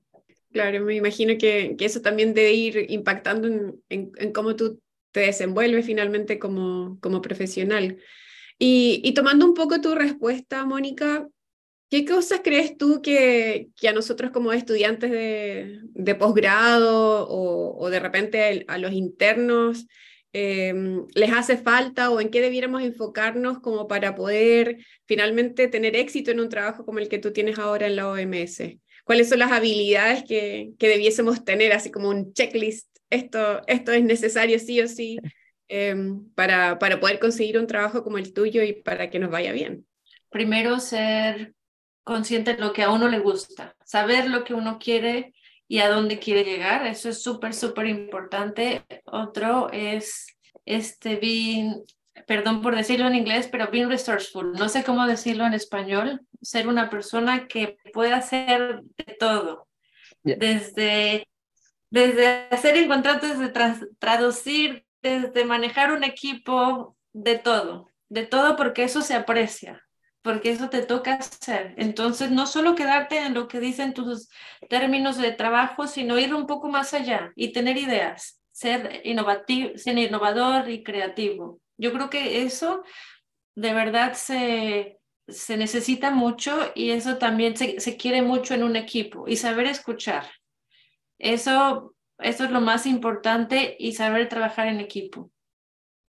Claro, 0.52 0.84
me 0.84 0.94
imagino 0.94 1.34
que, 1.38 1.74
que 1.76 1.84
eso 1.84 2.00
también 2.00 2.32
debe 2.32 2.52
ir 2.52 2.86
impactando 2.90 3.48
en, 3.48 3.82
en, 3.88 4.12
en 4.16 4.32
cómo 4.32 4.54
tú 4.54 4.80
te 5.16 5.20
desenvuelve 5.20 5.82
finalmente 5.82 6.38
como, 6.38 6.98
como 7.00 7.22
profesional. 7.22 7.96
Y, 8.58 9.14
tomando 9.14 9.46
un 9.46 9.54
poco 9.54 9.80
tu 9.80 9.94
respuesta, 9.94 10.66
Mónica, 10.66 11.26
¿qué 11.88 12.04
cosas 12.04 12.42
crees 12.44 12.76
tú 12.76 13.00
que, 13.00 13.68
que 13.76 13.88
a 13.88 13.94
nosotros 13.94 14.30
como 14.30 14.52
estudiantes 14.52 15.10
de, 15.10 15.80
de 15.84 16.14
posgrado 16.16 17.26
o, 17.28 17.78
o, 17.82 17.88
de 17.88 17.98
repente 17.98 18.66
a 18.68 18.76
los 18.76 18.92
internos 18.92 19.86
eh, 20.34 20.74
les 21.14 21.32
hace 21.32 21.56
falta 21.56 22.10
o 22.10 22.20
en 22.20 22.28
qué 22.28 22.42
debiéramos 22.42 22.82
enfocarnos 22.82 23.60
como 23.60 23.88
para 23.88 24.14
poder 24.14 24.84
finalmente 25.06 25.66
tener 25.66 25.96
éxito 25.96 26.30
en 26.30 26.40
un 26.40 26.50
trabajo 26.50 26.84
como 26.84 26.98
el 26.98 27.08
que 27.08 27.18
tú 27.18 27.32
tienes 27.32 27.58
ahora 27.58 27.86
en 27.86 27.96
la 27.96 28.06
OMS? 28.06 28.78
¿Cuáles 29.04 29.30
son 29.30 29.38
las 29.38 29.52
habilidades 29.52 30.24
que, 30.24 30.72
que 30.78 30.88
debiésemos 30.88 31.42
tener, 31.42 31.72
así 31.72 31.90
como 31.90 32.10
un 32.10 32.34
checklist 32.34 32.95
esto, 33.10 33.62
esto 33.66 33.92
es 33.92 34.02
necesario 34.02 34.58
sí 34.58 34.80
o 34.80 34.88
sí 34.88 35.18
em, 35.68 36.28
para, 36.34 36.78
para 36.78 37.00
poder 37.00 37.18
conseguir 37.18 37.58
un 37.58 37.66
trabajo 37.66 38.02
como 38.02 38.18
el 38.18 38.32
tuyo 38.32 38.62
y 38.62 38.72
para 38.72 39.10
que 39.10 39.18
nos 39.18 39.30
vaya 39.30 39.52
bien? 39.52 39.86
Primero, 40.30 40.80
ser 40.80 41.54
consciente 42.04 42.54
de 42.54 42.60
lo 42.60 42.72
que 42.72 42.82
a 42.82 42.90
uno 42.90 43.08
le 43.08 43.18
gusta, 43.18 43.74
saber 43.84 44.30
lo 44.30 44.44
que 44.44 44.54
uno 44.54 44.78
quiere 44.78 45.34
y 45.68 45.80
a 45.80 45.88
dónde 45.88 46.18
quiere 46.18 46.44
llegar. 46.44 46.86
Eso 46.86 47.08
es 47.08 47.22
súper, 47.22 47.52
súper 47.52 47.86
importante. 47.86 48.84
Otro 49.06 49.70
es 49.72 50.26
este 50.64 51.16
being, 51.16 51.84
perdón 52.26 52.62
por 52.62 52.76
decirlo 52.76 53.06
en 53.08 53.16
inglés, 53.16 53.48
pero 53.50 53.70
being 53.70 53.88
resourceful. 53.88 54.52
No 54.52 54.68
sé 54.68 54.84
cómo 54.84 55.06
decirlo 55.06 55.46
en 55.46 55.54
español. 55.54 56.20
Ser 56.40 56.68
una 56.68 56.90
persona 56.90 57.48
que 57.48 57.78
pueda 57.92 58.16
hacer 58.16 58.82
de 58.96 59.16
todo. 59.18 59.66
Desde 60.22 61.28
desde 61.96 62.46
hacer 62.50 62.76
en 62.76 62.88
contratos, 62.88 63.38
desde 63.38 63.52
traducir, 63.98 64.84
desde 65.02 65.44
manejar 65.44 65.92
un 65.92 66.04
equipo, 66.04 66.96
de 67.16 67.38
todo, 67.38 67.88
de 68.10 68.26
todo 68.26 68.56
porque 68.56 68.84
eso 68.84 69.00
se 69.00 69.14
aprecia, 69.14 69.82
porque 70.20 70.50
eso 70.50 70.68
te 70.68 70.82
toca 70.82 71.14
hacer. 71.14 71.74
Entonces, 71.78 72.30
no 72.30 72.46
solo 72.46 72.74
quedarte 72.74 73.18
en 73.18 73.32
lo 73.32 73.48
que 73.48 73.58
dicen 73.58 73.94
tus 73.94 74.28
términos 74.68 75.16
de 75.16 75.32
trabajo, 75.32 75.86
sino 75.86 76.18
ir 76.18 76.34
un 76.34 76.46
poco 76.46 76.68
más 76.68 76.92
allá 76.92 77.32
y 77.34 77.52
tener 77.52 77.78
ideas, 77.78 78.42
ser 78.52 79.00
innovativo, 79.04 79.70
ser 79.76 79.96
innovador 79.96 80.68
y 80.68 80.84
creativo. 80.84 81.60
Yo 81.78 81.92
creo 81.92 82.10
que 82.10 82.42
eso 82.42 82.82
de 83.54 83.72
verdad 83.72 84.12
se, 84.12 84.98
se 85.26 85.56
necesita 85.56 86.10
mucho 86.10 86.72
y 86.74 86.90
eso 86.90 87.16
también 87.16 87.56
se, 87.56 87.80
se 87.80 87.96
quiere 87.96 88.20
mucho 88.20 88.52
en 88.52 88.62
un 88.62 88.76
equipo 88.76 89.26
y 89.26 89.36
saber 89.36 89.66
escuchar. 89.66 90.26
Eso, 91.18 91.94
eso 92.18 92.44
es 92.44 92.50
lo 92.50 92.60
más 92.60 92.86
importante 92.86 93.76
y 93.78 93.92
saber 93.92 94.28
trabajar 94.28 94.68
en 94.68 94.80
equipo. 94.80 95.30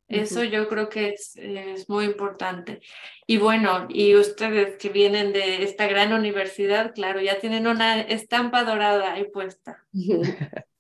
Eso 0.10 0.44
yo 0.46 0.70
creo 0.70 0.88
que 0.88 1.10
es, 1.10 1.36
es, 1.36 1.90
muy 1.90 2.06
importante. 2.06 2.80
Y 3.26 3.38
bueno, 3.38 3.88
y 3.90 4.16
ustedes 4.16 4.78
que 4.78 4.88
vienen 4.88 5.34
de 5.34 5.64
esta 5.64 5.86
gran 5.88 6.14
universidad, 6.14 6.94
claro, 6.94 7.20
ya 7.20 7.40
tienen 7.40 7.68
una 7.68 8.00
estampa 8.00 8.64
dorada 8.64 9.14
ahí 9.14 9.26
puesta. 9.26 9.86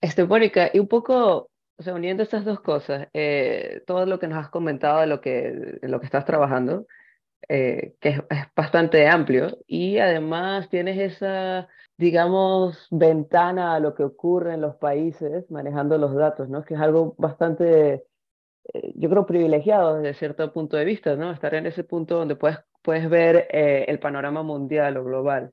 Este, 0.00 0.24
Mónica, 0.24 0.68
y 0.72 0.80
un 0.80 0.88
poco, 0.88 1.48
o 1.76 1.82
sea, 1.82 1.94
uniendo 1.94 2.24
estas 2.24 2.44
dos 2.44 2.60
cosas, 2.60 3.06
eh, 3.14 3.82
todo 3.86 4.04
lo 4.04 4.18
que 4.18 4.26
nos 4.26 4.38
has 4.38 4.50
comentado 4.50 5.00
de 5.00 5.06
lo 5.06 5.20
que, 5.20 5.78
de 5.80 5.88
lo 5.88 6.00
que 6.00 6.06
estás 6.06 6.24
trabajando, 6.24 6.86
eh, 7.48 7.94
que 8.00 8.10
es, 8.10 8.20
bastante 8.56 9.08
amplio, 9.08 9.58
y 9.66 9.98
además 9.98 10.68
tienes 10.68 10.98
esa 10.98 11.68
digamos, 12.02 12.88
ventana 12.90 13.74
a 13.74 13.80
lo 13.80 13.94
que 13.94 14.02
ocurre 14.02 14.54
en 14.54 14.60
los 14.60 14.76
países 14.76 15.48
manejando 15.50 15.98
los 15.98 16.14
datos, 16.14 16.48
¿no? 16.48 16.64
Que 16.64 16.74
es 16.74 16.80
algo 16.80 17.14
bastante, 17.18 18.04
eh, 18.74 18.92
yo 18.96 19.08
creo, 19.10 19.26
privilegiado 19.26 19.98
desde 19.98 20.18
cierto 20.18 20.52
punto 20.52 20.76
de 20.76 20.84
vista, 20.84 21.16
¿no? 21.16 21.30
Estar 21.32 21.54
en 21.54 21.66
ese 21.66 21.84
punto 21.84 22.16
donde 22.16 22.36
puedes, 22.36 22.58
puedes 22.82 23.08
ver 23.08 23.46
eh, 23.52 23.84
el 23.88 24.00
panorama 24.00 24.42
mundial 24.42 24.96
o 24.96 25.04
global. 25.04 25.52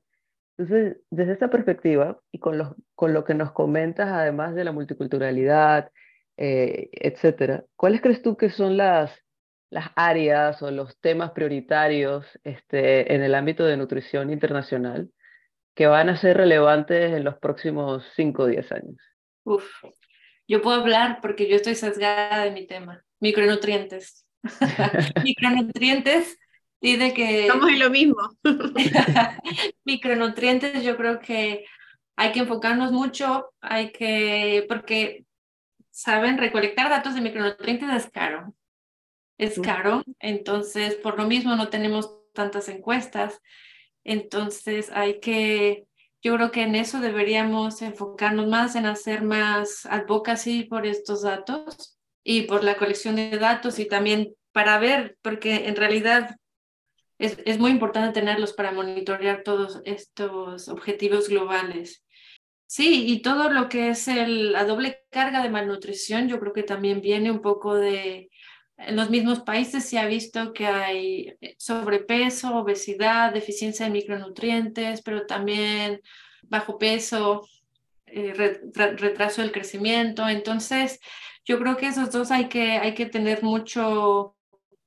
Entonces, 0.58 0.98
desde 1.10 1.34
esta 1.34 1.50
perspectiva 1.50 2.20
y 2.32 2.38
con, 2.40 2.58
los, 2.58 2.74
con 2.96 3.14
lo 3.14 3.24
que 3.24 3.34
nos 3.34 3.52
comentas, 3.52 4.08
además 4.08 4.54
de 4.54 4.64
la 4.64 4.72
multiculturalidad, 4.72 5.90
etcétera, 6.36 7.64
¿cuáles 7.76 8.00
crees 8.00 8.22
tú 8.22 8.36
que 8.36 8.48
son 8.48 8.78
las, 8.78 9.12
las 9.70 9.90
áreas 9.94 10.60
o 10.62 10.70
los 10.70 10.98
temas 11.00 11.30
prioritarios 11.30 12.26
este, 12.44 13.14
en 13.14 13.22
el 13.22 13.34
ámbito 13.34 13.64
de 13.64 13.76
nutrición 13.76 14.30
internacional 14.30 15.10
que 15.74 15.86
van 15.86 16.08
a 16.08 16.16
ser 16.16 16.36
relevantes 16.36 17.12
en 17.12 17.24
los 17.24 17.38
próximos 17.38 18.04
5 18.16 18.42
o 18.42 18.46
10 18.46 18.72
años? 18.72 18.96
Uf, 19.44 19.64
yo 20.46 20.60
puedo 20.60 20.80
hablar 20.80 21.20
porque 21.22 21.48
yo 21.48 21.56
estoy 21.56 21.76
sesgada 21.76 22.44
de 22.44 22.50
mi 22.50 22.66
tema. 22.66 23.02
Micronutrientes. 23.20 24.26
Micronutrientes 25.24 26.38
dice 26.80 27.14
que... 27.14 27.46
Estamos 27.46 27.70
en 27.70 27.78
lo 27.78 27.90
mismo. 27.90 28.16
Micronutrientes 29.84 30.82
yo 30.82 30.96
creo 30.96 31.20
que 31.20 31.64
hay 32.16 32.32
que 32.32 32.40
enfocarnos 32.40 32.92
mucho, 32.92 33.52
hay 33.62 33.92
que, 33.92 34.66
porque, 34.68 35.24
saben, 35.90 36.36
recolectar 36.36 36.90
datos 36.90 37.14
de 37.14 37.22
micronutrientes 37.22 37.88
es 37.94 38.10
caro. 38.10 38.54
Es 39.40 39.58
caro, 39.58 40.02
entonces 40.18 40.96
por 40.96 41.16
lo 41.16 41.26
mismo 41.26 41.56
no 41.56 41.70
tenemos 41.70 42.14
tantas 42.34 42.68
encuestas. 42.68 43.40
Entonces 44.04 44.90
hay 44.92 45.18
que, 45.18 45.86
yo 46.22 46.36
creo 46.36 46.50
que 46.50 46.60
en 46.60 46.74
eso 46.74 47.00
deberíamos 47.00 47.80
enfocarnos 47.80 48.48
más 48.48 48.76
en 48.76 48.84
hacer 48.84 49.22
más 49.22 49.86
advocacy 49.86 50.64
por 50.64 50.86
estos 50.86 51.22
datos 51.22 51.98
y 52.22 52.42
por 52.42 52.62
la 52.64 52.76
colección 52.76 53.16
de 53.16 53.38
datos 53.38 53.78
y 53.78 53.88
también 53.88 54.34
para 54.52 54.78
ver, 54.78 55.16
porque 55.22 55.68
en 55.68 55.76
realidad 55.76 56.36
es, 57.16 57.38
es 57.46 57.58
muy 57.58 57.70
importante 57.70 58.20
tenerlos 58.20 58.52
para 58.52 58.72
monitorear 58.72 59.42
todos 59.42 59.80
estos 59.86 60.68
objetivos 60.68 61.30
globales. 61.30 62.04
Sí, 62.66 63.06
y 63.06 63.22
todo 63.22 63.50
lo 63.50 63.70
que 63.70 63.88
es 63.88 64.06
el, 64.06 64.52
la 64.52 64.64
doble 64.64 65.00
carga 65.10 65.42
de 65.42 65.48
malnutrición, 65.48 66.28
yo 66.28 66.38
creo 66.38 66.52
que 66.52 66.62
también 66.62 67.00
viene 67.00 67.30
un 67.30 67.40
poco 67.40 67.74
de, 67.74 68.29
en 68.86 68.96
los 68.96 69.10
mismos 69.10 69.40
países 69.40 69.84
se 69.84 69.98
ha 69.98 70.06
visto 70.06 70.52
que 70.52 70.66
hay 70.66 71.36
sobrepeso, 71.58 72.56
obesidad, 72.56 73.32
deficiencia 73.32 73.86
de 73.86 73.92
micronutrientes, 73.92 75.02
pero 75.02 75.26
también 75.26 76.00
bajo 76.42 76.78
peso, 76.78 77.46
eh, 78.06 78.32
retraso 78.74 79.42
del 79.42 79.52
crecimiento. 79.52 80.28
Entonces, 80.28 81.00
yo 81.44 81.58
creo 81.58 81.76
que 81.76 81.88
esos 81.88 82.10
dos 82.10 82.30
hay 82.30 82.48
que, 82.48 82.72
hay 82.72 82.94
que 82.94 83.06
tener 83.06 83.42
mucho, 83.42 84.34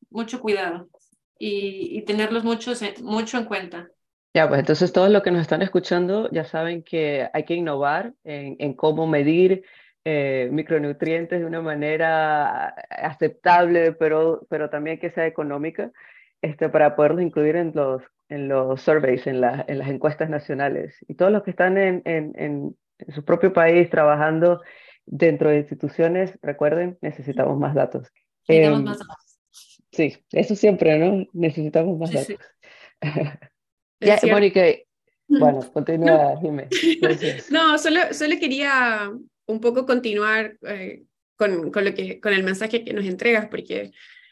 mucho 0.10 0.40
cuidado 0.40 0.90
y, 1.38 2.02
tenerlos 2.04 2.44
mucho, 2.44 2.74
mucho 3.02 3.38
en 3.38 3.46
cuenta. 3.46 3.90
Ya, 4.34 4.48
pues 4.48 4.62
entonces 4.62 4.92
todos 4.92 5.12
los 5.12 5.22
que 5.22 5.30
nos 5.30 5.42
están 5.42 5.62
escuchando 5.62 6.30
ya 6.32 6.46
saben 6.46 6.82
que 6.82 7.30
hay 7.32 7.46
que 7.46 7.54
innovar 7.54 8.14
en 8.24 8.74
cómo 8.74 9.06
medir 9.06 9.64
eh, 10.06 10.50
micronutrientes 10.52 11.40
de 11.40 11.46
una 11.46 11.62
manera 11.62 12.68
aceptable, 12.90 13.94
pero, 13.94 14.46
pero 14.50 14.70
también 14.70 15.00
que 15.00 15.12
sea 15.12 15.26
económica, 15.26 15.92
este, 16.42 16.68
para 16.68 16.96
poderlos 16.96 17.22
incluir 17.22 17.56
en 17.56 17.72
los, 17.74 18.04
en 18.28 18.50
los 18.50 18.82
surveys, 18.82 19.28
en, 19.28 19.40
la, 19.40 19.64
en 19.68 19.78
las 19.78 19.88
encuestas 19.90 20.30
nacionales. 20.30 20.96
Y 21.08 21.16
todos 21.16 21.32
los 21.32 21.44
que 21.44 21.52
están 21.52 21.78
en, 21.78 22.02
en, 22.06 22.34
en, 22.36 22.78
su 23.14 23.24
propio 23.24 23.54
país 23.54 23.90
trabajando 23.90 24.62
dentro 25.06 25.50
de 25.50 25.58
instituciones, 25.60 26.38
recuerden, 26.42 26.98
necesitamos 27.02 27.58
más 27.58 27.74
datos. 27.74 28.12
Necesitamos 28.48 28.80
eh, 28.80 28.84
más 28.84 29.00
datos. 29.00 29.40
Sí, 29.92 30.18
eso 30.32 30.56
siempre, 30.56 30.98
¿no? 30.98 31.26
Necesitamos 31.34 31.98
más 31.98 32.12
datos. 32.12 32.38
ya, 34.02 34.20
Mónica, 34.30 34.62
bueno, 35.28 35.62
continúa, 35.72 36.36
no. 36.42 36.52
No, 37.52 37.78
solo, 37.78 38.00
solo 38.12 38.36
quería 38.40 39.12
un 39.46 39.60
poco 39.60 39.86
continuar 39.86 40.58
eh, 40.62 41.04
con, 41.36 41.72
con, 41.72 41.86
lo 41.86 41.94
que, 41.94 42.20
con 42.20 42.34
el 42.34 42.44
mensaje 42.44 42.84
que 42.84 42.94
nos 42.94 43.06
entregas, 43.06 43.48
porque 43.48 43.92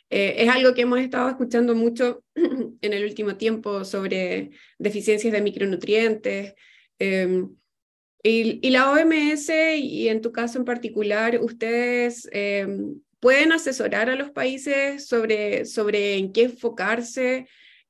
eh, 0.09 0.35
es 0.43 0.49
algo 0.49 0.73
que 0.73 0.81
hemos 0.81 0.99
estado 0.99 1.29
escuchando 1.29 1.73
mucho 1.73 2.23
en 2.35 2.93
el 2.93 3.05
último 3.05 3.37
tiempo 3.37 3.85
sobre 3.85 4.51
deficiencias 4.77 5.31
de 5.31 5.41
micronutrientes. 5.41 6.53
Em, 6.99 7.55
y, 8.23 8.59
y, 8.61 8.69
la 8.71 8.91
OMS, 8.91 9.49
y 9.77 10.09
en 10.09 10.21
tu 10.21 10.31
caso 10.31 10.59
en 10.59 10.65
particular, 10.65 11.39
ustedes 11.41 12.29
em, 12.31 13.01
pueden 13.19 13.51
asesorar 13.53 14.09
a 14.09 14.15
los 14.15 14.31
países 14.31 15.07
sobre, 15.07 15.65
sobre 15.65 16.17
en 16.17 16.33
qué 16.33 16.43
enfocarse, 16.43 17.47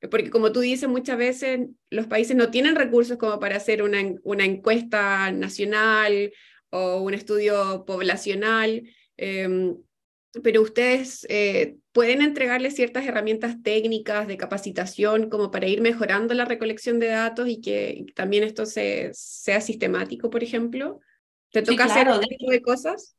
porque 0.09 0.29
como 0.29 0.51
tú 0.51 0.61
dices, 0.61 0.89
muchas 0.89 1.17
veces 1.17 1.67
los 1.89 2.07
países 2.07 2.35
no 2.35 2.51
tienen 2.51 2.75
recursos 2.75 3.17
como 3.17 3.39
para 3.39 3.57
hacer 3.57 3.83
una, 3.83 3.99
una 4.23 4.45
encuesta 4.45 5.31
nacional 5.31 6.31
o 6.71 7.01
un 7.01 7.13
estudio 7.13 7.85
poblacional, 7.85 8.83
em, 9.17 9.77
pero 10.43 10.61
ustedes 10.61 11.25
eh, 11.29 11.75
pueden 11.91 12.21
entregarles 12.21 12.75
ciertas 12.75 13.05
herramientas 13.05 13.61
técnicas 13.61 14.27
de 14.27 14.37
capacitación 14.37 15.29
como 15.29 15.51
para 15.51 15.67
ir 15.67 15.81
mejorando 15.81 16.33
la 16.33 16.45
recolección 16.45 16.99
de 16.99 17.07
datos 17.07 17.49
y 17.49 17.59
que 17.59 18.05
también 18.15 18.43
esto 18.43 18.65
se, 18.65 19.11
sea 19.13 19.61
sistemático, 19.61 20.29
por 20.29 20.43
ejemplo. 20.43 21.01
¿Te 21.51 21.61
toca 21.61 21.83
hacer 21.83 22.07
este 22.07 22.27
tipo 22.27 22.49
de 22.49 22.61
cosas? 22.61 23.17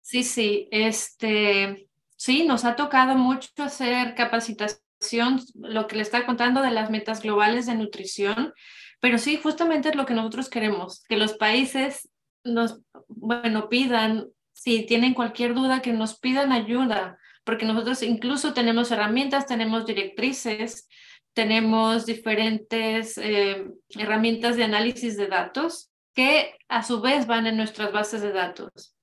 Sí, 0.00 0.22
sí, 0.22 0.68
este, 0.70 1.88
sí, 2.14 2.46
nos 2.46 2.64
ha 2.64 2.76
tocado 2.76 3.16
mucho 3.16 3.48
hacer 3.56 4.14
capacitación, 4.14 5.40
lo 5.56 5.88
que 5.88 5.96
le 5.96 6.02
está 6.02 6.24
contando 6.24 6.62
de 6.62 6.70
las 6.70 6.90
metas 6.90 7.22
globales 7.22 7.66
de 7.66 7.74
nutrición, 7.74 8.54
pero 9.00 9.18
sí, 9.18 9.36
justamente 9.42 9.88
es 9.88 9.96
lo 9.96 10.06
que 10.06 10.14
nosotros 10.14 10.48
queremos, 10.48 11.02
que 11.08 11.16
los 11.16 11.34
países 11.34 12.08
nos, 12.46 12.80
bueno, 13.08 13.68
pidan, 13.68 14.28
si 14.52 14.86
tienen 14.86 15.14
cualquier 15.14 15.54
duda, 15.54 15.82
que 15.82 15.92
nos 15.92 16.18
pidan 16.18 16.52
ayuda, 16.52 17.18
porque 17.44 17.66
nosotros 17.66 18.02
incluso 18.02 18.54
tenemos 18.54 18.90
herramientas, 18.90 19.46
tenemos 19.46 19.86
directrices, 19.86 20.88
tenemos 21.32 22.06
diferentes 22.06 23.18
eh, 23.18 23.66
herramientas 23.90 24.56
de 24.56 24.64
análisis 24.64 25.16
de 25.16 25.26
datos 25.26 25.90
que 26.14 26.56
a 26.68 26.82
su 26.82 27.00
vez 27.02 27.26
van 27.26 27.46
en 27.46 27.58
nuestras 27.58 27.92
bases 27.92 28.22
de 28.22 28.32
datos. 28.32 28.96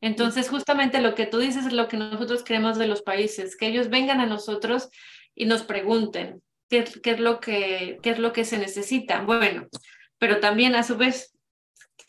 Entonces, 0.00 0.48
justamente 0.48 1.00
lo 1.00 1.14
que 1.14 1.26
tú 1.26 1.38
dices 1.38 1.66
es 1.66 1.72
lo 1.72 1.88
que 1.88 1.96
nosotros 1.96 2.42
queremos 2.42 2.78
de 2.78 2.86
los 2.86 3.02
países, 3.02 3.56
que 3.56 3.66
ellos 3.66 3.88
vengan 3.88 4.20
a 4.20 4.26
nosotros 4.26 4.90
y 5.34 5.46
nos 5.46 5.62
pregunten 5.62 6.42
qué, 6.68 6.84
qué 7.02 7.12
es, 7.12 7.20
lo 7.20 7.40
que, 7.40 7.98
qué 8.02 8.10
es 8.10 8.18
lo 8.18 8.32
que 8.32 8.44
se 8.44 8.58
necesita. 8.58 9.22
Bueno, 9.22 9.66
pero 10.18 10.40
también 10.40 10.74
a 10.74 10.82
su 10.82 10.96
vez 10.96 11.32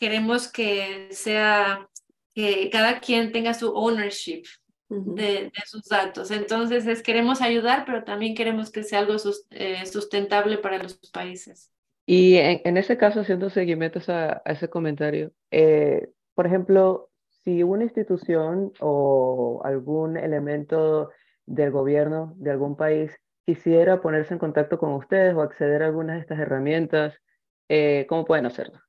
queremos 0.00 0.50
que 0.50 1.08
sea, 1.12 1.86
que 2.34 2.70
cada 2.70 2.98
quien 3.00 3.30
tenga 3.30 3.54
su 3.54 3.68
ownership 3.68 4.42
de, 4.88 5.52
sus 5.66 5.84
datos. 5.88 6.30
Entonces, 6.30 6.86
es, 6.86 7.02
queremos 7.02 7.42
ayudar, 7.42 7.84
pero 7.84 8.02
también 8.02 8.34
queremos 8.34 8.72
que 8.72 8.82
sea 8.82 9.00
algo 9.00 9.14
eh, 9.50 9.86
sustentable 9.86 10.58
para 10.58 10.82
los 10.82 10.94
países. 11.12 11.70
Y 12.06 12.36
en, 12.36 12.76
ese 12.76 12.96
caso, 12.96 13.20
haciendo 13.20 13.50
seguimiento 13.50 14.00
a, 14.08 14.42
ese 14.46 14.68
comentario, 14.68 15.32
eh, 15.52 16.08
por 16.34 16.46
ejemplo, 16.46 17.10
si 17.28 17.62
una 17.62 17.84
institución 17.84 18.72
o 18.80 19.60
algún 19.64 20.16
elemento 20.16 21.10
del 21.46 21.70
gobierno 21.70 22.34
de 22.36 22.50
algún 22.50 22.76
país 22.76 23.12
quisiera 23.46 24.00
ponerse 24.00 24.34
en 24.34 24.40
contacto 24.40 24.78
con 24.78 24.92
ustedes 24.94 25.34
o 25.34 25.42
acceder 25.42 25.82
a 25.82 25.86
algunas 25.86 26.16
de 26.16 26.22
estas 26.22 26.38
herramientas, 26.40 27.14
eh, 27.68 28.06
¿cómo 28.08 28.24
pueden 28.24 28.46
hacerlo? 28.46 28.80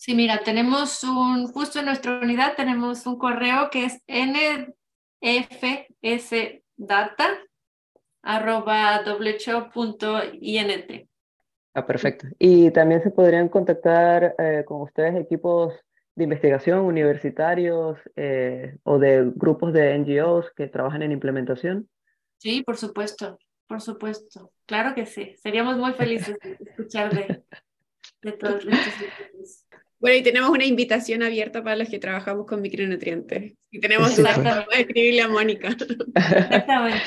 Sí, 0.00 0.14
mira, 0.14 0.40
tenemos 0.42 1.04
un, 1.04 1.48
justo 1.48 1.78
en 1.78 1.84
nuestra 1.84 2.20
unidad 2.20 2.54
tenemos 2.56 3.06
un 3.06 3.18
correo 3.18 3.68
que 3.70 3.84
es 3.84 4.02
nfsdata.int. 4.08 4.70
Ah, 11.74 11.86
perfecto. 11.86 12.28
Y 12.38 12.70
también 12.70 13.02
se 13.02 13.10
podrían 13.10 13.50
contactar 13.50 14.34
eh, 14.38 14.64
con 14.66 14.80
ustedes 14.80 15.16
equipos 15.16 15.74
de 16.14 16.24
investigación 16.24 16.78
universitarios 16.78 17.98
eh, 18.16 18.78
o 18.84 18.98
de 18.98 19.30
grupos 19.34 19.74
de 19.74 19.98
NGOs 19.98 20.50
que 20.56 20.68
trabajan 20.68 21.02
en 21.02 21.12
implementación. 21.12 21.90
Sí, 22.38 22.62
por 22.62 22.78
supuesto, 22.78 23.38
por 23.66 23.82
supuesto. 23.82 24.50
Claro 24.64 24.94
que 24.94 25.04
sí. 25.04 25.34
Seríamos 25.36 25.76
muy 25.76 25.92
felices 25.92 26.38
de 26.42 26.52
escuchar 26.70 27.14
de, 27.14 27.42
de 28.22 28.32
todos 28.32 28.64
estos. 28.64 29.66
Bueno, 30.00 30.16
y 30.16 30.22
tenemos 30.22 30.50
una 30.50 30.64
invitación 30.64 31.22
abierta 31.22 31.62
para 31.62 31.76
los 31.76 31.88
que 31.88 31.98
trabajamos 31.98 32.46
con 32.46 32.62
micronutrientes. 32.62 33.52
Y 33.70 33.80
tenemos 33.80 34.16
que 34.16 34.22
escribirle 34.80 35.22
a 35.22 35.28
Mónica. 35.28 35.68
Exactamente. 36.14 37.02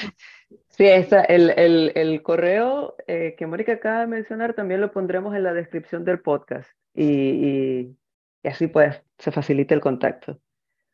Sí, 0.69 0.86
esa, 0.86 1.21
el, 1.21 1.51
el, 1.51 1.91
el, 1.95 2.21
correo 2.23 2.95
eh, 3.06 3.36
que 3.38 3.45
Mónica 3.45 3.73
acaba 3.73 4.01
de 4.01 4.08
mencionar 4.08 4.56
también 4.56 4.82
lo 4.82 4.91
pondremos 4.91 5.36
en 5.36 5.43
la 5.43 5.53
descripción 5.53 6.03
del 6.03 6.19
podcast 6.19 6.67
y, 6.95 7.06
y, 7.06 7.97
y 8.41 8.47
así 8.47 8.65
pues 8.65 8.99
se 9.19 9.32
facilita 9.32 9.75
el 9.75 9.82
contacto. 9.82 10.39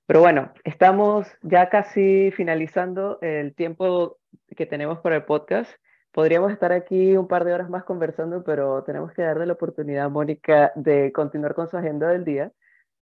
Pero 0.05 0.21
bueno, 0.21 0.51
estamos 0.63 1.27
ya 1.43 1.69
casi 1.69 2.31
finalizando 2.31 3.19
el 3.21 3.53
tiempo 3.53 4.17
que 4.55 4.65
tenemos 4.65 4.99
para 4.99 5.17
el 5.17 5.23
podcast. 5.23 5.71
Podríamos 6.19 6.51
estar 6.51 6.73
aquí 6.73 7.15
un 7.15 7.29
par 7.29 7.45
de 7.45 7.53
horas 7.53 7.69
más 7.69 7.85
conversando, 7.85 8.43
pero 8.43 8.83
tenemos 8.83 9.13
que 9.13 9.21
darle 9.21 9.45
la 9.45 9.53
oportunidad 9.53 10.03
a 10.03 10.09
Mónica 10.09 10.73
de 10.75 11.13
continuar 11.13 11.55
con 11.55 11.69
su 11.69 11.77
agenda 11.77 12.09
del 12.09 12.25
día. 12.25 12.51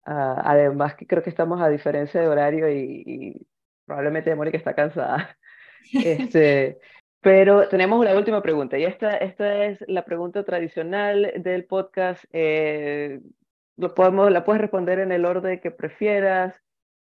Uh, 0.07 0.39
además 0.45 0.95
que 0.95 1.09
creo 1.09 1.21
que 1.21 1.31
estamos 1.31 1.61
a 1.61 1.69
diferencia 1.69 2.21
de 2.21 2.29
horario 2.29 2.71
y, 2.71 3.03
y 3.05 3.47
probablemente 3.85 4.33
Mónica 4.37 4.59
está 4.59 4.77
cansada. 4.77 5.37
Este, 5.93 6.79
pero 7.21 7.69
tenemos 7.69 7.99
una 7.99 8.15
última 8.15 8.43
pregunta 8.43 8.79
y 8.79 8.85
esta, 8.85 9.17
esta 9.17 9.65
es 9.65 9.83
la 9.89 10.05
pregunta 10.05 10.45
tradicional 10.45 11.33
del 11.39 11.65
podcast. 11.65 12.25
Eh, 12.33 13.21
lo 13.77 13.93
podemos, 13.93 14.31
la 14.31 14.45
puedes 14.45 14.61
responder 14.61 15.01
en 15.01 15.11
el 15.11 15.25
orden 15.25 15.59
que 15.59 15.73
prefieras 15.73 16.55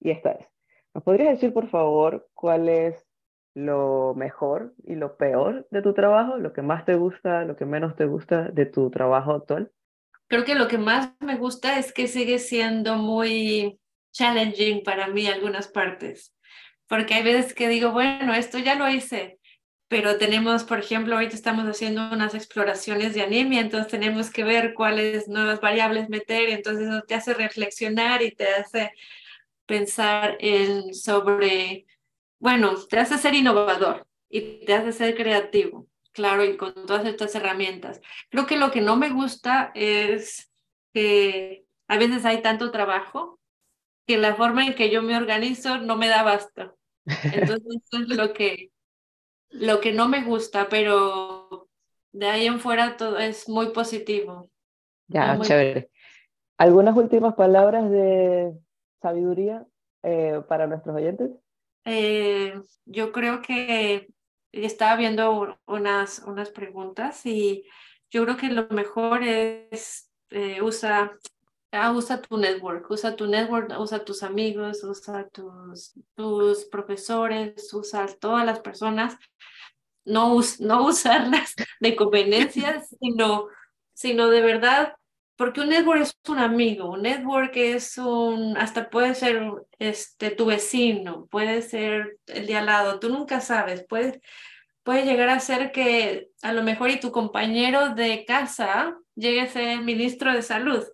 y 0.00 0.10
esta 0.10 0.32
es. 0.32 0.46
¿Nos 0.92 1.02
podrías 1.02 1.30
decir, 1.30 1.54
por 1.54 1.70
favor, 1.70 2.28
cuál 2.34 2.68
es 2.68 3.06
lo 3.54 4.14
mejor 4.16 4.74
y 4.84 4.96
lo 4.96 5.16
peor 5.16 5.66
de 5.70 5.80
tu 5.80 5.94
trabajo, 5.94 6.36
lo 6.36 6.52
que 6.52 6.62
más 6.62 6.84
te 6.84 6.96
gusta, 6.96 7.44
lo 7.44 7.56
que 7.56 7.64
menos 7.64 7.96
te 7.96 8.04
gusta 8.04 8.48
de 8.50 8.66
tu 8.66 8.90
trabajo 8.90 9.32
actual? 9.32 9.70
Creo 10.26 10.44
que 10.44 10.56
lo 10.56 10.68
que 10.68 10.78
más 10.78 11.12
me 11.20 11.36
gusta 11.36 11.78
es 11.78 11.92
que 11.92 12.08
sigue 12.08 12.38
siendo 12.38 12.96
muy 12.96 13.78
challenging 14.12 14.82
para 14.82 15.08
mí 15.08 15.26
algunas 15.26 15.68
partes, 15.68 16.34
porque 16.88 17.14
hay 17.14 17.22
veces 17.22 17.54
que 17.54 17.68
digo, 17.68 17.92
bueno, 17.92 18.34
esto 18.34 18.58
ya 18.58 18.74
lo 18.74 18.88
hice, 18.88 19.38
pero 19.88 20.16
tenemos, 20.16 20.64
por 20.64 20.78
ejemplo, 20.80 21.14
ahorita 21.14 21.36
estamos 21.36 21.64
haciendo 21.66 22.10
unas 22.10 22.34
exploraciones 22.34 23.14
de 23.14 23.22
anemia, 23.22 23.60
entonces 23.60 23.90
tenemos 23.90 24.30
que 24.30 24.42
ver 24.42 24.74
cuáles 24.74 25.28
nuevas 25.28 25.60
variables 25.60 26.08
meter, 26.08 26.48
entonces 26.48 26.88
eso 26.88 27.02
te 27.02 27.14
hace 27.14 27.34
reflexionar 27.34 28.22
y 28.22 28.32
te 28.32 28.48
hace 28.48 28.92
pensar 29.66 30.36
en 30.40 30.94
sobre 30.94 31.86
bueno, 32.38 32.74
te 32.88 32.98
hace 32.98 33.18
ser 33.18 33.34
innovador 33.34 34.06
y 34.28 34.64
te 34.64 34.74
hace 34.74 34.92
ser 34.92 35.14
creativo, 35.14 35.86
claro, 36.12 36.44
y 36.44 36.56
con 36.56 36.74
todas 36.74 37.06
estas 37.06 37.34
herramientas. 37.34 38.00
Creo 38.30 38.46
que 38.46 38.56
lo 38.56 38.70
que 38.70 38.80
no 38.80 38.96
me 38.96 39.10
gusta 39.10 39.70
es 39.74 40.52
que 40.92 41.64
a 41.88 41.98
veces 41.98 42.24
hay 42.24 42.42
tanto 42.42 42.70
trabajo 42.70 43.40
que 44.06 44.18
la 44.18 44.34
forma 44.34 44.66
en 44.66 44.74
que 44.74 44.90
yo 44.90 45.02
me 45.02 45.16
organizo 45.16 45.78
no 45.78 45.96
me 45.96 46.08
da 46.08 46.22
basta. 46.22 46.74
Entonces, 47.04 47.62
eso 47.92 48.02
es 48.02 48.16
lo 48.16 48.32
que, 48.32 48.70
lo 49.50 49.80
que 49.80 49.92
no 49.92 50.08
me 50.08 50.24
gusta, 50.24 50.68
pero 50.68 51.68
de 52.12 52.26
ahí 52.26 52.46
en 52.46 52.60
fuera 52.60 52.96
todo 52.96 53.18
es 53.18 53.48
muy 53.48 53.70
positivo. 53.70 54.50
Ya, 55.08 55.38
chévere. 55.40 55.90
¿Algunas 56.56 56.96
últimas 56.96 57.34
palabras 57.34 57.90
de 57.90 58.52
sabiduría 59.02 59.66
eh, 60.02 60.40
para 60.48 60.66
nuestros 60.66 60.94
oyentes? 60.96 61.30
Eh, 61.84 62.60
yo 62.86 63.12
creo 63.12 63.42
que 63.42 64.08
estaba 64.52 64.96
viendo 64.96 65.58
unas, 65.66 66.20
unas 66.20 66.50
preguntas 66.50 67.24
y 67.26 67.64
yo 68.10 68.24
creo 68.24 68.36
que 68.36 68.48
lo 68.48 68.68
mejor 68.68 69.22
es 69.22 70.10
eh, 70.30 70.62
usa, 70.62 71.12
ah, 71.72 71.92
usa 71.92 72.20
tu 72.20 72.36
network, 72.36 72.90
usa 72.90 73.16
tu 73.16 73.26
network, 73.26 73.72
usa 73.78 74.04
tus 74.04 74.22
amigos, 74.22 74.82
usa 74.84 75.28
tus, 75.28 75.92
tus 76.14 76.64
profesores, 76.66 77.72
usa 77.74 78.06
todas 78.18 78.46
las 78.46 78.60
personas, 78.60 79.16
no, 80.04 80.40
no 80.60 80.84
usarlas 80.86 81.54
de 81.80 81.96
conveniencia, 81.96 82.82
sino, 82.82 83.48
sino 83.92 84.28
de 84.28 84.40
verdad 84.40 84.94
porque 85.36 85.60
un 85.60 85.68
network 85.68 86.02
es 86.02 86.16
un 86.28 86.38
amigo, 86.38 86.90
un 86.90 87.02
network 87.02 87.56
es 87.56 87.98
un, 87.98 88.56
hasta 88.56 88.88
puede 88.88 89.14
ser 89.14 89.50
este, 89.78 90.30
tu 90.30 90.46
vecino, 90.46 91.26
puede 91.26 91.62
ser 91.62 92.18
el 92.26 92.46
de 92.46 92.56
al 92.56 92.66
lado, 92.66 93.00
tú 93.00 93.08
nunca 93.08 93.40
sabes, 93.40 93.84
puede, 93.84 94.20
puede 94.84 95.04
llegar 95.04 95.28
a 95.28 95.40
ser 95.40 95.72
que 95.72 96.28
a 96.42 96.52
lo 96.52 96.62
mejor 96.62 96.90
y 96.90 97.00
tu 97.00 97.10
compañero 97.10 97.94
de 97.94 98.24
casa 98.24 98.96
llegue 99.16 99.40
a 99.40 99.48
ser 99.48 99.80
ministro 99.80 100.32
de 100.32 100.42
salud, 100.42 100.84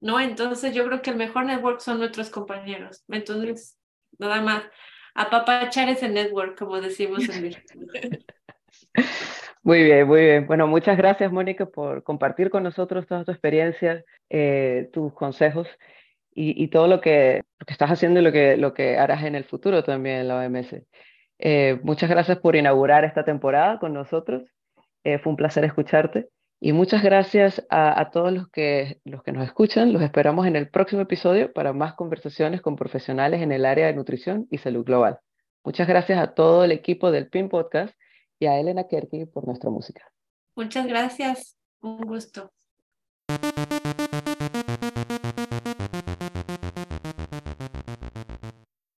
¿no? 0.00 0.20
Entonces 0.20 0.74
yo 0.74 0.84
creo 0.86 1.02
que 1.02 1.10
el 1.10 1.16
mejor 1.16 1.46
network 1.46 1.80
son 1.80 1.98
nuestros 1.98 2.30
compañeros, 2.30 3.02
entonces 3.08 3.78
nada 4.18 4.40
más, 4.40 4.62
apapachar 5.14 5.88
ese 5.88 6.08
network, 6.08 6.58
como 6.58 6.80
decimos 6.80 7.28
en 7.28 7.42
México. 7.42 7.74
Muy 9.64 9.84
bien, 9.84 10.08
muy 10.08 10.20
bien. 10.22 10.46
Bueno, 10.48 10.66
muchas 10.66 10.96
gracias, 10.96 11.30
Mónica, 11.30 11.66
por 11.66 12.02
compartir 12.02 12.50
con 12.50 12.64
nosotros 12.64 13.06
toda 13.06 13.24
tu 13.24 13.30
experiencia, 13.30 14.04
eh, 14.28 14.90
tus 14.92 15.12
consejos 15.14 15.68
y, 16.34 16.66
todo 16.68 16.88
lo 16.88 17.00
que, 17.00 17.42
estás 17.68 17.90
haciendo 17.90 18.18
y 18.20 18.24
lo 18.24 18.32
que, 18.32 18.56
lo 18.56 18.74
harás 18.98 19.22
en 19.24 19.36
el 19.36 19.44
futuro 19.44 19.84
también 19.84 20.16
en 20.20 20.28
la 20.28 20.38
OMS. 20.38 20.82
Eh, 21.38 21.78
muchas 21.84 22.10
gracias 22.10 22.38
por 22.38 22.56
inaugurar 22.56 23.04
esta 23.04 23.24
temporada 23.24 23.78
con 23.78 23.92
nosotros. 23.92 24.42
Eh, 25.04 25.18
fue 25.18 25.30
un 25.30 25.36
placer 25.36 25.64
escucharte. 25.64 26.28
Y 26.60 26.72
muchas 26.72 27.02
gracias 27.02 27.64
a, 27.70 28.10
todos 28.10 28.32
los 28.32 28.48
que 28.48 28.98
nos 29.04 29.44
escuchan. 29.44 29.92
Los 29.92 30.02
esperamos 30.02 30.46
en 30.46 30.56
el 30.56 30.70
próximo 30.70 31.02
episodio 31.02 31.52
para 31.52 31.72
más 31.72 31.94
conversaciones 31.94 32.60
con 32.62 32.76
profesionales 32.76 33.42
en 33.42 33.52
el 33.52 33.64
área 33.64 33.86
de 33.86 33.94
nutrición 33.94 34.46
y 34.50 34.58
salud 34.58 34.84
global. 34.84 35.18
Muchas 35.64 35.86
gracias 35.86 36.18
a 36.20 36.34
todo 36.34 36.64
el 36.64 36.72
equipo 36.72 37.10
del 37.12 37.28
PIN 37.28 37.48
Podcast 37.48 37.94
y 38.42 38.46
a 38.46 38.58
Elena 38.58 38.88
Kerky 38.88 39.24
por 39.26 39.46
nuestra 39.46 39.70
música. 39.70 40.02
Muchas 40.56 40.88
gracias, 40.88 41.56
un 41.80 42.00
gusto. 42.00 42.50